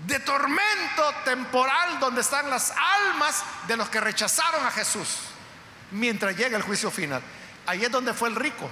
de 0.06 0.18
tormento 0.20 1.14
temporal 1.24 1.98
donde 1.98 2.20
están 2.20 2.50
las 2.50 2.72
almas 2.72 3.42
de 3.66 3.76
los 3.76 3.88
que 3.88 4.00
rechazaron 4.00 4.64
a 4.66 4.70
Jesús 4.70 5.20
mientras 5.90 6.36
llega 6.36 6.56
el 6.56 6.62
juicio 6.62 6.90
final. 6.90 7.22
Ahí 7.66 7.84
es 7.84 7.90
donde 7.90 8.12
fue 8.12 8.28
el 8.28 8.36
rico, 8.36 8.68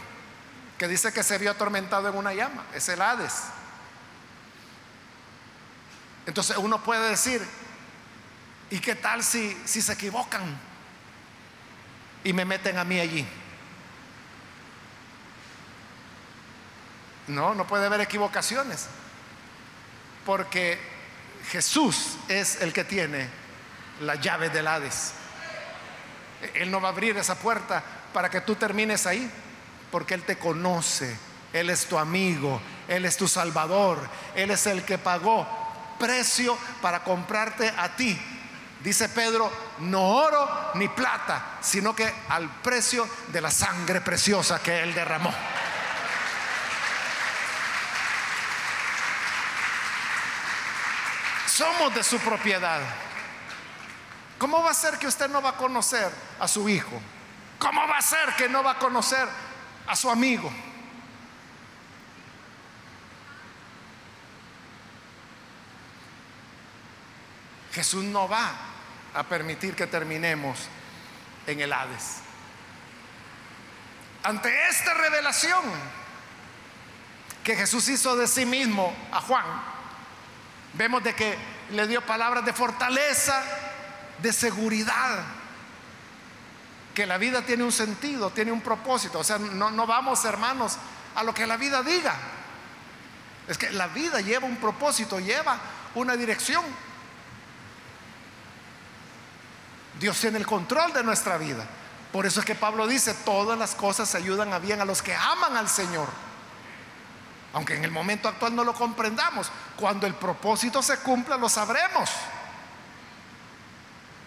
que 0.76 0.89
dice 0.89 1.12
que 1.12 1.22
se 1.22 1.39
vio 1.39 1.51
atormentado 1.51 2.09
en 2.09 2.16
una 2.16 2.35
llama, 2.35 2.64
es 2.74 2.89
el 2.89 3.01
Hades. 3.01 3.45
Entonces 6.26 6.57
uno 6.57 6.83
puede 6.83 7.09
decir, 7.09 7.43
¿y 8.70 8.78
qué 8.80 8.95
tal 8.95 9.24
si, 9.24 9.61
si 9.64 9.80
se 9.80 9.95
equivocan 9.95 10.43
y 12.24 12.33
me 12.33 12.45
meten 12.45 12.78
a 12.78 12.85
mí 12.85 13.01
allí? 13.01 13.26
No, 17.28 17.55
no 17.55 17.66
puede 17.66 17.87
haber 17.87 18.03
equivocaciones, 18.03 18.89
porque 20.26 20.91
Jesús 21.51 22.16
es 22.28 22.61
el 22.61 22.72
que 22.72 22.84
tiene 22.84 23.28
la 24.01 24.16
llave 24.16 24.51
del 24.51 24.66
Hades. 24.66 25.12
Él 26.55 26.70
no 26.70 26.80
va 26.80 26.88
a 26.88 26.93
abrir 26.93 27.16
esa 27.16 27.36
puerta 27.36 27.82
para 28.12 28.30
que 28.30 28.40
tú 28.40 28.55
termines 28.55 29.07
ahí, 29.07 29.30
porque 29.90 30.14
Él 30.14 30.22
te 30.22 30.36
conoce, 30.36 31.16
Él 31.53 31.70
es 31.70 31.86
tu 31.86 31.99
amigo, 31.99 32.61
Él 32.88 33.05
es 33.05 33.16
tu 33.16 33.28
salvador, 33.28 33.99
Él 34.34 34.51
es 34.51 34.66
el 34.66 34.82
que 34.84 34.99
pagó 34.99 35.47
precio 35.99 36.59
para 36.80 37.05
comprarte 37.05 37.72
a 37.76 37.95
ti. 37.95 38.18
Dice 38.82 39.09
Pedro, 39.09 39.51
no 39.78 40.03
oro 40.03 40.72
ni 40.74 40.88
plata, 40.88 41.59
sino 41.61 41.95
que 41.95 42.12
al 42.28 42.51
precio 42.61 43.09
de 43.28 43.40
la 43.40 43.51
sangre 43.51 44.01
preciosa 44.01 44.61
que 44.61 44.82
Él 44.82 44.93
derramó. 44.95 45.32
Somos 51.53 51.95
de 51.95 52.03
su 52.03 52.19
propiedad. 52.19 52.81
¿Cómo 54.39 54.63
va 54.63 54.71
a 54.71 54.75
ser 54.75 54.99
que 54.99 55.07
usted 55.07 55.29
no 55.29 55.43
va 55.43 55.51
a 55.51 55.57
conocer 55.57 56.11
a 56.41 56.49
su 56.49 56.69
hijo? 56.69 57.01
¿Cómo 57.59 57.87
va 57.87 57.99
a 57.99 58.03
ser 58.03 58.35
que 58.37 58.49
no 58.49 58.63
va 58.63 58.73
a 58.73 58.79
conocer 58.79 59.29
a 59.87 59.95
su 59.95 60.11
amigo? 60.11 60.51
Jesús 67.73 68.05
no 68.05 68.29
va 68.29 68.51
a 69.15 69.23
permitir 69.23 69.77
que 69.77 69.87
terminemos 69.87 70.59
en 71.47 71.61
el 71.61 71.73
Hades. 71.73 72.17
Ante 74.23 74.69
esta 74.69 74.95
revelación 74.95 75.63
que 77.45 77.57
Jesús 77.57 77.89
hizo 77.89 78.17
de 78.17 78.27
sí 78.27 78.47
mismo 78.47 78.95
a 79.11 79.21
Juan, 79.21 79.72
Vemos 80.75 81.03
de 81.03 81.14
que 81.14 81.37
le 81.70 81.87
dio 81.87 82.01
palabras 82.03 82.45
de 82.45 82.53
fortaleza, 82.53 83.43
de 84.18 84.33
seguridad, 84.33 85.25
que 86.95 87.07
la 87.07 87.18
vida 87.18 87.43
tiene 87.43 87.64
un 87.64 87.73
sentido, 87.73 88.31
tiene 88.31 88.53
un 88.53 88.61
propósito. 88.61 89.18
O 89.18 89.25
sea, 89.25 89.39
no, 89.39 89.70
no 89.70 89.87
vamos, 89.87 90.25
hermanos, 90.25 90.77
a 91.14 91.23
lo 91.23 91.35
que 91.35 91.47
la 91.47 91.57
vida 91.57 91.83
diga. 91.83 92.14
Es 93.49 93.59
que 93.59 93.70
la 93.70 93.89
vida 93.89 94.20
lleva 94.20 94.47
un 94.47 94.57
propósito, 94.57 95.18
lleva 95.20 95.59
una 95.95 96.16
dirección. 96.16 96.64
Dios 99.99 100.18
tiene 100.20 100.39
el 100.39 100.47
control 100.47 100.93
de 100.93 101.03
nuestra 101.03 101.37
vida. 101.37 101.66
Por 102.12 102.27
eso 102.27 102.41
es 102.41 102.47
que 102.47 102.55
Pablo 102.55 102.87
dice, 102.87 103.14
todas 103.25 103.59
las 103.59 103.75
cosas 103.75 104.14
ayudan 104.14 104.53
a 104.53 104.59
bien 104.59 104.81
a 104.81 104.85
los 104.85 105.03
que 105.03 105.14
aman 105.14 105.57
al 105.57 105.68
Señor 105.68 106.09
aunque 107.53 107.75
en 107.75 107.85
el 107.85 107.91
momento 107.91 108.29
actual 108.29 108.55
no 108.55 108.65
lo 108.65 108.73
comprendamos, 108.75 109.51
cuando 109.77 110.07
el 110.07 110.15
propósito 110.15 110.83
se 110.83 110.99
cumpla 110.99 111.37
lo 111.37 111.49
sabremos. 111.49 112.11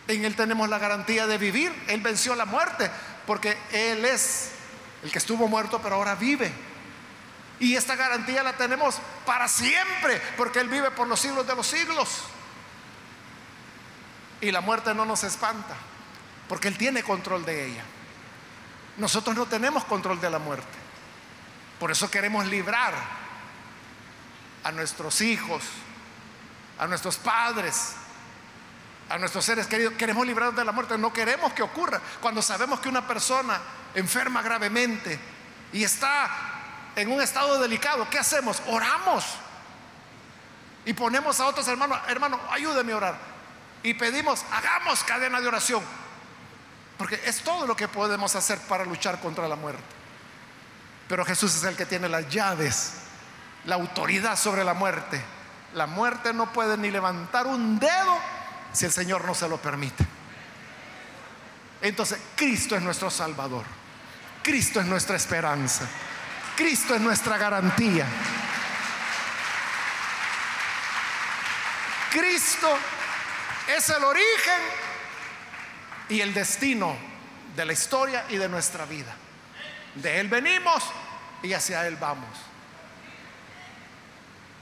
En 0.08 0.24
Él 0.24 0.36
tenemos 0.36 0.70
la 0.70 0.78
garantía 0.78 1.26
de 1.26 1.38
vivir. 1.38 1.74
Él 1.88 2.02
venció 2.02 2.36
la 2.36 2.46
muerte 2.46 2.90
porque 3.26 3.58
Él 3.72 4.06
es 4.06 4.52
el 5.04 5.12
que 5.12 5.18
estuvo 5.18 5.48
muerto 5.48 5.82
pero 5.82 5.96
ahora 5.96 6.16
vive. 6.16 6.52
Y 7.60 7.76
esta 7.76 7.96
garantía 7.96 8.44
la 8.44 8.54
tenemos 8.54 9.00
para 9.26 9.48
siempre 9.48 10.22
porque 10.38 10.60
Él 10.60 10.70
vive 10.70 10.92
por 10.92 11.08
los 11.08 11.20
siglos 11.20 11.48
de 11.48 11.56
los 11.56 11.66
siglos. 11.66 12.24
Y 14.42 14.52
la 14.52 14.62
muerte 14.62 14.94
no 14.94 15.06
nos 15.06 15.24
espanta 15.24 15.76
porque 16.48 16.68
Él 16.68 16.78
tiene 16.78 17.02
control 17.02 17.44
de 17.44 17.66
ella. 17.72 17.84
Nosotros 18.98 19.36
no 19.36 19.48
tenemos 19.48 19.84
control 19.86 20.22
de 20.22 20.30
la 20.30 20.38
muerte. 20.38 20.85
Por 21.80 21.92
eso 21.92 22.10
queremos 22.10 22.46
librar 22.46 22.94
a 24.64 24.72
nuestros 24.72 25.22
hijos, 25.22 25.64
a 26.80 26.88
nuestros 26.88 27.18
padres, 27.18 27.94
a 29.10 29.18
nuestros 29.18 29.46
seres 29.46 29.68
queridos. 29.68 29.94
Queremos 29.94 30.26
librarlos 30.26 30.56
de 30.56 30.66
la 30.66 30.72
muerte. 30.72 30.98
No 30.98 31.14
queremos 31.14 31.54
que 31.54 31.64
ocurra. 31.64 32.02
Cuando 32.22 32.42
sabemos 32.42 32.80
que 32.80 32.90
una 32.90 33.06
persona 33.08 33.60
enferma 33.94 34.42
gravemente 34.42 35.20
y 35.74 35.84
está 35.84 36.30
en 36.96 37.12
un 37.12 37.22
estado 37.22 37.60
delicado, 37.60 38.10
¿qué 38.10 38.20
hacemos? 38.20 38.62
Oramos. 38.68 39.26
Y 40.86 40.94
ponemos 40.94 41.40
a 41.40 41.48
otros 41.48 41.68
hermanos, 41.68 42.00
hermano, 42.08 42.40
ayúdeme 42.50 42.94
a 42.94 42.98
orar. 42.98 43.18
Y 43.84 43.94
pedimos, 43.94 44.46
hagamos 44.52 45.04
cadena 45.04 45.42
de 45.42 45.48
oración. 45.48 45.84
Porque 46.98 47.22
es 47.26 47.42
todo 47.42 47.68
lo 47.68 47.76
que 47.76 47.88
podemos 47.88 48.36
hacer 48.36 48.60
para 48.62 48.86
luchar 48.86 49.20
contra 49.20 49.48
la 49.48 49.56
muerte. 49.56 49.95
Pero 51.08 51.26
Jesús 51.26 51.56
es 51.56 51.64
el 51.64 51.76
que 51.76 51.86
tiene 51.86 52.10
las 52.10 52.28
llaves, 52.30 52.93
la 53.66 53.76
autoridad 53.76 54.38
sobre 54.38 54.64
la 54.64 54.74
muerte. 54.74 55.22
La 55.74 55.88
muerte 55.88 56.34
no 56.34 56.51
puede 56.51 56.78
ni 56.78 56.89
levantar 56.89 57.47
un 57.47 57.80
dedo 57.80 58.18
si 58.72 58.86
el 58.86 58.91
Señor 58.91 59.26
no 59.26 59.36
se 59.36 59.47
lo 59.47 59.58
permite. 59.58 60.06
Entonces, 61.82 62.20
Cristo 62.36 62.76
es 62.76 62.82
nuestro 62.82 63.10
Salvador. 63.10 63.66
Cristo 64.41 64.80
es 64.80 64.86
nuestra 64.86 65.16
esperanza. 65.16 65.88
Cristo 66.56 66.95
es 66.95 67.01
nuestra 67.01 67.38
garantía. 67.38 68.06
Cristo 72.12 72.70
es 73.76 73.89
el 73.89 74.03
origen 74.03 74.62
y 76.10 76.22
el 76.22 76.34
destino 76.34 76.95
de 77.56 77.66
la 77.66 77.74
historia 77.74 78.26
y 78.30 78.38
de 78.38 78.47
nuestra 78.47 78.86
vida. 78.86 79.14
De 79.96 80.20
Él 80.20 80.28
venimos 80.30 80.84
y 81.41 81.54
hacia 81.54 81.88
Él 81.88 81.96
vamos. 81.96 82.30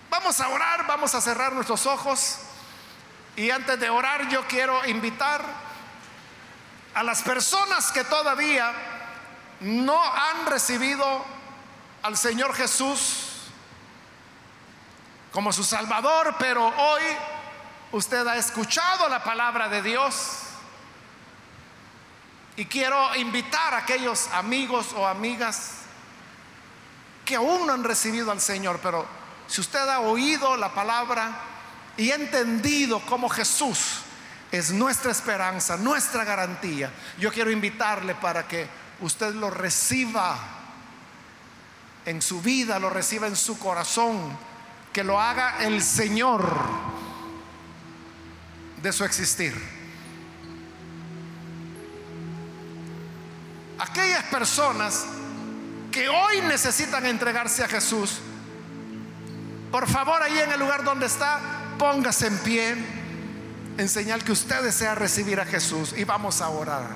Vamos 0.09 0.39
a 0.39 0.49
orar, 0.49 0.85
vamos 0.85 1.15
a 1.15 1.21
cerrar 1.21 1.53
nuestros 1.53 1.85
ojos. 1.85 2.37
Y 3.35 3.49
antes 3.49 3.79
de 3.79 3.89
orar 3.89 4.29
yo 4.29 4.47
quiero 4.47 4.85
invitar 4.85 5.43
a 6.93 7.03
las 7.03 7.23
personas 7.23 7.91
que 7.91 8.03
todavía 8.03 8.71
no 9.61 9.99
han 10.03 10.45
recibido 10.45 11.25
al 12.03 12.17
Señor 12.17 12.53
Jesús 12.53 13.29
como 15.31 15.51
su 15.51 15.63
Salvador, 15.63 16.35
pero 16.37 16.67
hoy 16.67 17.01
usted 17.91 18.27
ha 18.27 18.37
escuchado 18.37 19.09
la 19.09 19.23
palabra 19.23 19.67
de 19.67 19.81
Dios. 19.81 20.42
Y 22.55 22.65
quiero 22.65 23.15
invitar 23.15 23.73
a 23.73 23.77
aquellos 23.77 24.27
amigos 24.31 24.93
o 24.95 25.07
amigas 25.07 25.83
que 27.25 27.35
aún 27.35 27.65
no 27.65 27.73
han 27.73 27.83
recibido 27.83 28.31
al 28.31 28.41
Señor, 28.41 28.79
pero 28.83 29.05
si 29.47 29.61
usted 29.61 29.87
ha 29.87 30.01
oído 30.01 30.55
la 30.57 30.73
palabra 30.73 31.31
y 31.97 32.11
ha 32.11 32.15
entendido 32.15 33.01
cómo 33.05 33.29
Jesús 33.29 34.01
es 34.51 34.71
nuestra 34.71 35.11
esperanza, 35.11 35.77
nuestra 35.77 36.23
garantía, 36.23 36.91
yo 37.17 37.31
quiero 37.31 37.49
invitarle 37.49 38.13
para 38.15 38.47
que 38.47 38.67
usted 39.01 39.33
lo 39.33 39.49
reciba 39.49 40.37
en 42.05 42.21
su 42.21 42.41
vida, 42.41 42.77
lo 42.77 42.89
reciba 42.89 43.27
en 43.27 43.35
su 43.35 43.57
corazón, 43.57 44.37
que 44.91 45.03
lo 45.03 45.19
haga 45.19 45.63
el 45.63 45.81
Señor 45.81 46.45
de 48.81 48.93
su 48.93 49.03
existir. 49.05 49.82
Aquellas 53.83 54.23
personas 54.23 55.05
que 55.91 56.07
hoy 56.07 56.39
necesitan 56.47 57.05
entregarse 57.05 57.65
a 57.65 57.67
Jesús, 57.67 58.19
por 59.71 59.89
favor 59.89 60.23
ahí 60.23 60.39
en 60.39 60.53
el 60.53 60.59
lugar 60.61 60.85
donde 60.85 61.05
está, 61.05 61.37
póngase 61.77 62.27
en 62.27 62.37
pie 62.37 62.77
en 63.77 63.89
señal 63.89 64.23
que 64.23 64.31
usted 64.31 64.63
desea 64.63 64.95
recibir 64.95 65.37
a 65.41 65.45
Jesús 65.45 65.93
y 65.97 66.05
vamos 66.05 66.39
a 66.39 66.47
orar. 66.47 66.95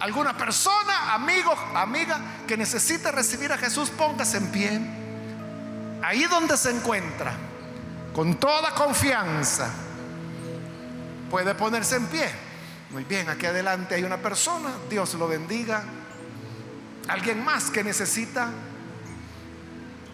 Alguna 0.00 0.36
persona, 0.36 1.14
amigo, 1.14 1.54
amiga 1.76 2.20
que 2.48 2.56
necesite 2.56 3.12
recibir 3.12 3.52
a 3.52 3.58
Jesús, 3.58 3.90
póngase 3.90 4.38
en 4.38 4.50
pie. 4.50 4.80
Ahí 6.02 6.24
donde 6.24 6.56
se 6.56 6.70
encuentra, 6.70 7.34
con 8.12 8.34
toda 8.34 8.74
confianza, 8.74 9.68
puede 11.30 11.54
ponerse 11.54 11.94
en 11.96 12.06
pie. 12.06 12.43
Muy 12.94 13.02
bien, 13.02 13.28
aquí 13.28 13.44
adelante 13.44 13.96
hay 13.96 14.04
una 14.04 14.18
persona, 14.18 14.70
Dios 14.88 15.14
lo 15.14 15.26
bendiga. 15.26 15.82
Alguien 17.08 17.44
más 17.44 17.68
que 17.68 17.82
necesita 17.82 18.50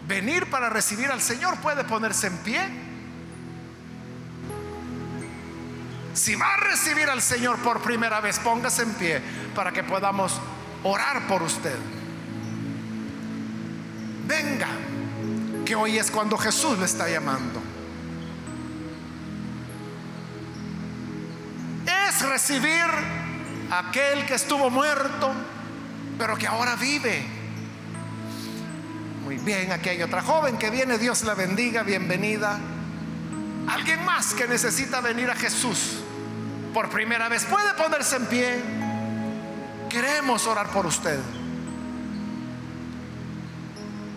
venir 0.07 0.49
para 0.49 0.67
recibir 0.67 1.11
al 1.11 1.21
Señor 1.21 1.57
puede 1.57 1.83
ponerse 1.83 2.25
en 2.25 2.37
pie. 2.39 2.59
Si 6.15 6.33
va 6.33 6.55
a 6.55 6.57
recibir 6.57 7.07
al 7.07 7.21
Señor 7.21 7.59
por 7.59 7.83
primera 7.83 8.19
vez, 8.19 8.39
póngase 8.39 8.81
en 8.81 8.93
pie 8.95 9.21
para 9.53 9.71
que 9.71 9.83
podamos 9.83 10.41
orar 10.83 11.27
por 11.27 11.43
usted. 11.43 11.77
Venga, 14.25 14.69
que 15.63 15.75
hoy 15.75 15.99
es 15.99 16.09
cuando 16.09 16.35
Jesús 16.35 16.79
le 16.79 16.85
está 16.85 17.07
llamando. 17.07 17.60
Recibir 22.19 22.85
aquel 23.71 24.25
que 24.25 24.35
estuvo 24.35 24.69
muerto, 24.69 25.31
pero 26.17 26.37
que 26.37 26.47
ahora 26.47 26.75
vive 26.75 27.41
muy 29.31 29.37
bien, 29.37 29.71
aquí 29.71 29.87
hay 29.87 30.01
otra 30.01 30.21
joven 30.21 30.57
que 30.57 30.69
viene, 30.69 30.97
Dios 30.97 31.23
la 31.23 31.35
bendiga, 31.35 31.83
bienvenida. 31.83 32.59
Alguien 33.69 34.03
más 34.03 34.33
que 34.33 34.45
necesita 34.45 34.99
venir 34.99 35.29
a 35.29 35.35
Jesús 35.35 35.99
por 36.73 36.89
primera 36.89 37.29
vez, 37.29 37.45
puede 37.45 37.73
ponerse 37.75 38.17
en 38.17 38.25
pie. 38.25 38.61
Queremos 39.89 40.45
orar 40.47 40.67
por 40.71 40.85
usted. 40.85 41.17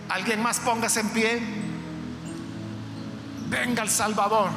Alguien 0.09 0.43
más 0.43 0.59
póngase 0.59 0.99
en 0.99 1.09
pie. 1.11 1.41
Venga 3.49 3.85
el 3.85 3.91
Salvador. 3.91 4.51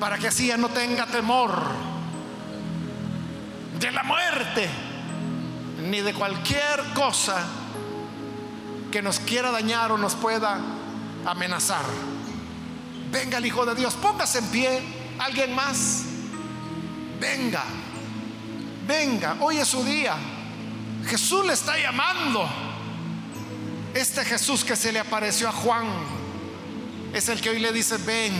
Para 0.00 0.18
que 0.18 0.28
así 0.28 0.46
ya 0.46 0.56
no 0.56 0.68
tenga 0.68 1.06
temor 1.06 1.60
de 3.78 3.90
la 3.90 4.02
muerte 4.02 4.68
ni 5.88 6.00
de 6.00 6.12
cualquier 6.12 6.82
cosa 6.94 7.46
que 8.90 9.02
nos 9.02 9.20
quiera 9.20 9.50
dañar 9.50 9.92
o 9.92 9.98
nos 9.98 10.14
pueda 10.14 10.58
amenazar. 11.24 11.84
Venga 13.10 13.38
el 13.38 13.46
Hijo 13.46 13.64
de 13.66 13.74
Dios, 13.74 13.94
póngase 13.94 14.38
en 14.38 14.46
pie. 14.46 14.82
¿Alguien 15.18 15.54
más? 15.54 16.04
Venga, 17.20 17.64
venga, 18.86 19.36
hoy 19.40 19.58
es 19.58 19.68
su 19.68 19.82
día. 19.84 20.14
Jesús 21.06 21.44
le 21.46 21.52
está 21.52 21.78
llamando. 21.78 22.48
Este 23.94 24.24
Jesús 24.24 24.64
que 24.64 24.76
se 24.76 24.92
le 24.92 25.00
apareció 25.00 25.48
a 25.48 25.52
Juan 25.52 25.86
es 27.12 27.28
el 27.28 27.40
que 27.40 27.50
hoy 27.50 27.58
le 27.58 27.72
dice, 27.72 27.96
ven, 27.98 28.32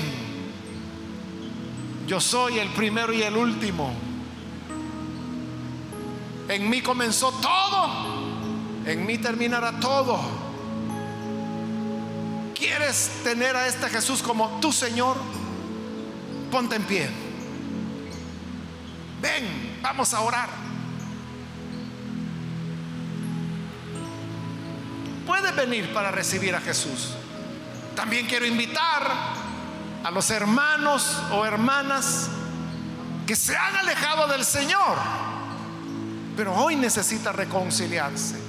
yo 2.08 2.20
soy 2.20 2.58
el 2.58 2.70
primero 2.70 3.12
y 3.12 3.22
el 3.22 3.36
último. 3.36 3.92
En 6.48 6.68
mí 6.68 6.82
comenzó 6.82 7.30
todo 7.30 8.18
en 8.88 9.04
mí 9.04 9.18
terminará 9.18 9.78
todo. 9.80 10.18
¿Quieres 12.54 13.20
tener 13.22 13.54
a 13.54 13.66
este 13.66 13.86
Jesús 13.90 14.22
como 14.22 14.58
tu 14.60 14.72
Señor? 14.72 15.18
Ponte 16.50 16.76
en 16.76 16.84
pie. 16.84 17.10
Ven, 19.20 19.78
vamos 19.82 20.14
a 20.14 20.20
orar. 20.20 20.48
Puedes 25.26 25.54
venir 25.54 25.92
para 25.92 26.10
recibir 26.10 26.54
a 26.54 26.60
Jesús. 26.62 27.10
También 27.94 28.24
quiero 28.24 28.46
invitar 28.46 29.37
a 30.04 30.10
los 30.10 30.30
hermanos 30.30 31.16
o 31.32 31.44
hermanas 31.44 32.28
que 33.26 33.36
se 33.36 33.56
han 33.56 33.76
alejado 33.76 34.28
del 34.28 34.44
Señor, 34.44 34.96
pero 36.36 36.54
hoy 36.54 36.76
necesita 36.76 37.32
reconciliarse 37.32 38.48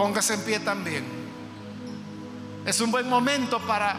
Póngase 0.00 0.32
en 0.32 0.40
pie 0.40 0.60
también. 0.60 1.04
Es 2.64 2.80
un 2.80 2.90
buen 2.90 3.06
momento 3.06 3.60
para 3.60 3.94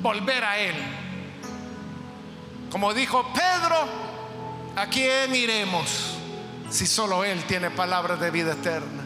volver 0.00 0.42
a 0.42 0.56
Él. 0.56 0.74
Como 2.70 2.94
dijo 2.94 3.30
Pedro, 3.34 3.86
¿a 4.76 4.86
quién 4.86 5.34
iremos 5.34 6.16
si 6.70 6.86
solo 6.86 7.22
Él 7.22 7.44
tiene 7.44 7.68
palabras 7.70 8.18
de 8.18 8.30
vida 8.30 8.52
eterna? 8.52 9.02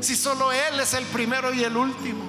Si 0.00 0.16
solo 0.16 0.50
Él 0.50 0.80
es 0.80 0.92
el 0.94 1.04
primero 1.04 1.54
y 1.54 1.62
el 1.62 1.76
último. 1.76 2.24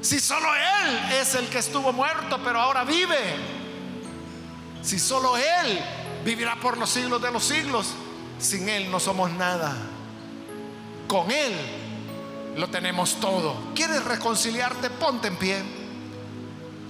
Si 0.00 0.18
solo 0.18 0.48
Él 0.54 1.12
es 1.20 1.34
el 1.34 1.48
que 1.48 1.58
estuvo 1.58 1.92
muerto 1.92 2.40
pero 2.42 2.60
ahora 2.60 2.84
vive. 2.84 3.36
Si 4.82 4.98
solo 4.98 5.36
Él 5.36 5.80
vivirá 6.24 6.56
por 6.56 6.78
los 6.78 6.90
siglos 6.90 7.20
de 7.20 7.30
los 7.30 7.44
siglos. 7.44 7.94
Sin 8.38 8.68
Él 8.68 8.90
no 8.90 8.98
somos 8.98 9.30
nada. 9.32 9.76
Con 11.06 11.30
Él 11.30 11.54
lo 12.56 12.68
tenemos 12.68 13.20
todo. 13.20 13.72
¿Quieres 13.74 14.04
reconciliarte? 14.04 14.90
Ponte 14.90 15.28
en 15.28 15.36
pie. 15.36 15.62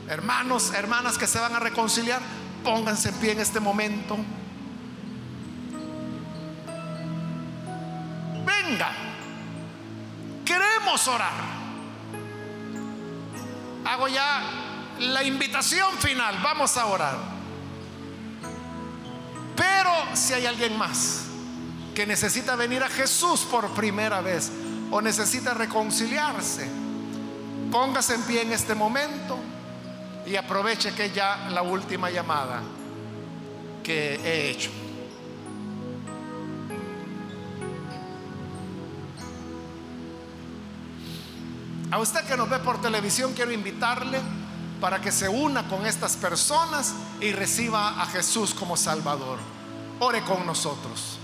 Hermanos, 0.08 0.72
hermanas 0.74 1.18
que 1.18 1.26
se 1.26 1.38
van 1.38 1.54
a 1.54 1.60
reconciliar, 1.60 2.20
pónganse 2.64 3.10
en 3.10 3.14
pie 3.16 3.32
en 3.32 3.40
este 3.40 3.60
momento. 3.60 4.16
Venga, 8.44 8.92
queremos 10.44 11.06
orar. 11.08 11.59
Hago 13.84 14.08
ya 14.08 14.42
la 14.98 15.24
invitación 15.24 15.96
final, 15.98 16.38
vamos 16.42 16.76
a 16.76 16.86
orar. 16.86 17.16
Pero 19.56 19.90
si 20.14 20.32
hay 20.34 20.46
alguien 20.46 20.76
más 20.76 21.22
que 21.94 22.06
necesita 22.06 22.56
venir 22.56 22.82
a 22.82 22.88
Jesús 22.88 23.40
por 23.40 23.70
primera 23.70 24.20
vez 24.20 24.50
o 24.90 25.00
necesita 25.00 25.54
reconciliarse, 25.54 26.68
póngase 27.70 28.14
en 28.14 28.22
pie 28.22 28.42
en 28.42 28.52
este 28.52 28.74
momento 28.74 29.38
y 30.26 30.36
aproveche 30.36 30.92
que 30.92 31.10
ya 31.10 31.48
la 31.50 31.62
última 31.62 32.10
llamada 32.10 32.62
que 33.82 34.14
he 34.16 34.50
hecho. 34.50 34.70
A 41.90 41.98
usted 41.98 42.24
que 42.24 42.36
nos 42.36 42.48
ve 42.48 42.60
por 42.60 42.80
televisión, 42.80 43.32
quiero 43.34 43.50
invitarle 43.50 44.20
para 44.80 45.00
que 45.00 45.10
se 45.10 45.28
una 45.28 45.66
con 45.66 45.86
estas 45.86 46.16
personas 46.16 46.94
y 47.20 47.32
reciba 47.32 48.00
a 48.00 48.06
Jesús 48.06 48.54
como 48.54 48.76
Salvador. 48.76 49.38
Ore 49.98 50.22
con 50.22 50.46
nosotros. 50.46 51.18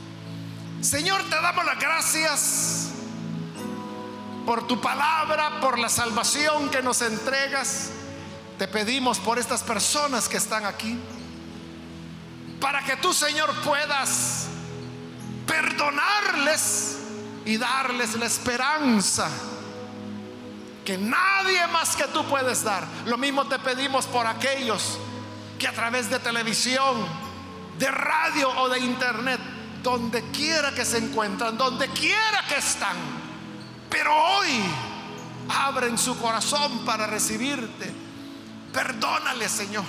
Señor, 0.80 1.22
te 1.30 1.36
damos 1.36 1.64
las 1.64 1.78
gracias 1.78 2.88
por 4.44 4.66
tu 4.66 4.80
palabra, 4.80 5.60
por 5.60 5.78
la 5.78 5.88
salvación 5.88 6.68
que 6.68 6.82
nos 6.82 7.00
entregas. 7.00 7.90
Te 8.58 8.66
pedimos 8.66 9.18
por 9.20 9.38
estas 9.38 9.62
personas 9.62 10.28
que 10.28 10.36
están 10.36 10.66
aquí, 10.66 10.98
para 12.60 12.82
que 12.84 12.96
tú, 12.96 13.14
Señor, 13.14 13.54
puedas 13.62 14.48
perdonarles 15.46 16.98
y 17.44 17.56
darles 17.56 18.16
la 18.16 18.26
esperanza 18.26 19.30
que 20.86 20.96
nadie 20.96 21.66
más 21.66 21.96
que 21.96 22.04
tú 22.04 22.24
puedes 22.26 22.62
dar. 22.62 22.86
Lo 23.06 23.18
mismo 23.18 23.44
te 23.46 23.58
pedimos 23.58 24.06
por 24.06 24.24
aquellos 24.24 24.98
que 25.58 25.66
a 25.66 25.72
través 25.72 26.08
de 26.08 26.20
televisión, 26.20 27.04
de 27.76 27.90
radio 27.90 28.48
o 28.60 28.68
de 28.68 28.78
internet, 28.78 29.40
donde 29.82 30.22
quiera 30.30 30.72
que 30.72 30.84
se 30.84 30.98
encuentran, 30.98 31.58
donde 31.58 31.88
quiera 31.88 32.44
que 32.48 32.56
están, 32.56 32.96
pero 33.90 34.14
hoy 34.14 34.62
abren 35.48 35.98
su 35.98 36.16
corazón 36.18 36.84
para 36.84 37.06
recibirte. 37.06 37.92
Perdónales, 38.72 39.50
Señor. 39.50 39.84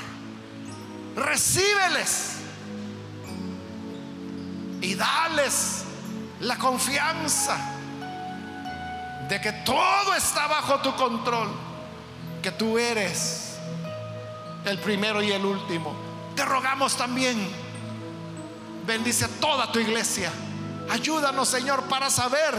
Recíbeles 1.16 2.38
y 4.82 4.96
dales 4.96 5.84
la 6.40 6.58
confianza 6.58 7.77
de 9.28 9.42
que 9.42 9.52
todo 9.52 10.14
está 10.16 10.48
bajo 10.48 10.80
tu 10.80 10.96
control, 10.96 11.50
que 12.42 12.52
tú 12.52 12.78
eres 12.78 13.58
el 14.66 14.80
primero 14.80 15.22
y 15.22 15.32
el 15.32 15.46
último. 15.46 15.96
Te 16.36 16.46
rogamos 16.46 16.96
también, 16.96 17.38
bendice 18.86 19.26
a 19.26 19.28
toda 19.28 19.72
tu 19.72 19.80
iglesia. 19.80 20.32
Ayúdanos, 20.90 21.50
Señor, 21.50 21.84
para 21.84 22.10
saber 22.10 22.56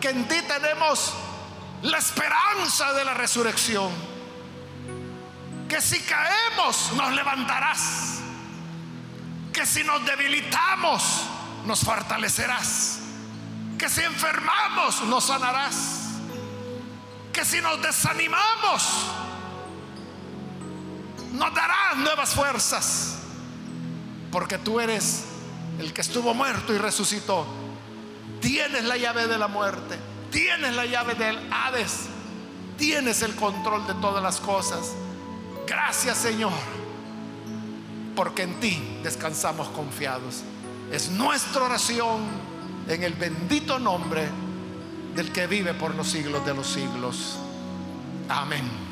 que 0.00 0.08
en 0.08 0.26
ti 0.26 0.36
tenemos 0.42 1.12
la 1.82 1.98
esperanza 1.98 2.92
de 2.94 3.04
la 3.04 3.14
resurrección. 3.14 3.90
Que 5.68 5.80
si 5.80 6.00
caemos, 6.00 6.92
nos 6.94 7.12
levantarás. 7.12 8.20
Que 9.52 9.66
si 9.66 9.82
nos 9.82 10.04
debilitamos, 10.06 11.22
nos 11.66 11.80
fortalecerás. 11.80 13.00
Que 13.78 13.88
si 13.90 14.00
enfermamos, 14.02 15.02
nos 15.02 15.24
sanarás 15.24 16.05
que 17.36 17.44
si 17.44 17.60
nos 17.60 17.82
desanimamos, 17.82 18.82
nos 21.34 21.54
darás 21.54 21.98
nuevas 21.98 22.30
fuerzas. 22.30 23.18
Porque 24.32 24.56
tú 24.56 24.80
eres 24.80 25.24
el 25.78 25.92
que 25.92 26.00
estuvo 26.00 26.32
muerto 26.32 26.72
y 26.72 26.78
resucitó. 26.78 27.46
Tienes 28.40 28.84
la 28.84 28.96
llave 28.96 29.26
de 29.26 29.36
la 29.36 29.48
muerte. 29.48 29.98
Tienes 30.30 30.74
la 30.74 30.86
llave 30.86 31.14
del 31.14 31.38
Hades. 31.52 32.06
Tienes 32.78 33.20
el 33.20 33.34
control 33.34 33.86
de 33.86 33.92
todas 33.94 34.22
las 34.22 34.40
cosas. 34.40 34.92
Gracias 35.66 36.16
Señor. 36.16 36.52
Porque 38.14 38.44
en 38.44 38.58
ti 38.60 38.98
descansamos 39.02 39.68
confiados. 39.68 40.42
Es 40.90 41.10
nuestra 41.10 41.64
oración 41.64 42.22
en 42.88 43.02
el 43.02 43.12
bendito 43.12 43.78
nombre 43.78 44.26
del 45.16 45.32
que 45.32 45.46
vive 45.46 45.72
por 45.74 45.94
los 45.94 46.06
siglos 46.06 46.44
de 46.44 46.54
los 46.54 46.66
siglos. 46.66 47.38
Amén. 48.28 48.85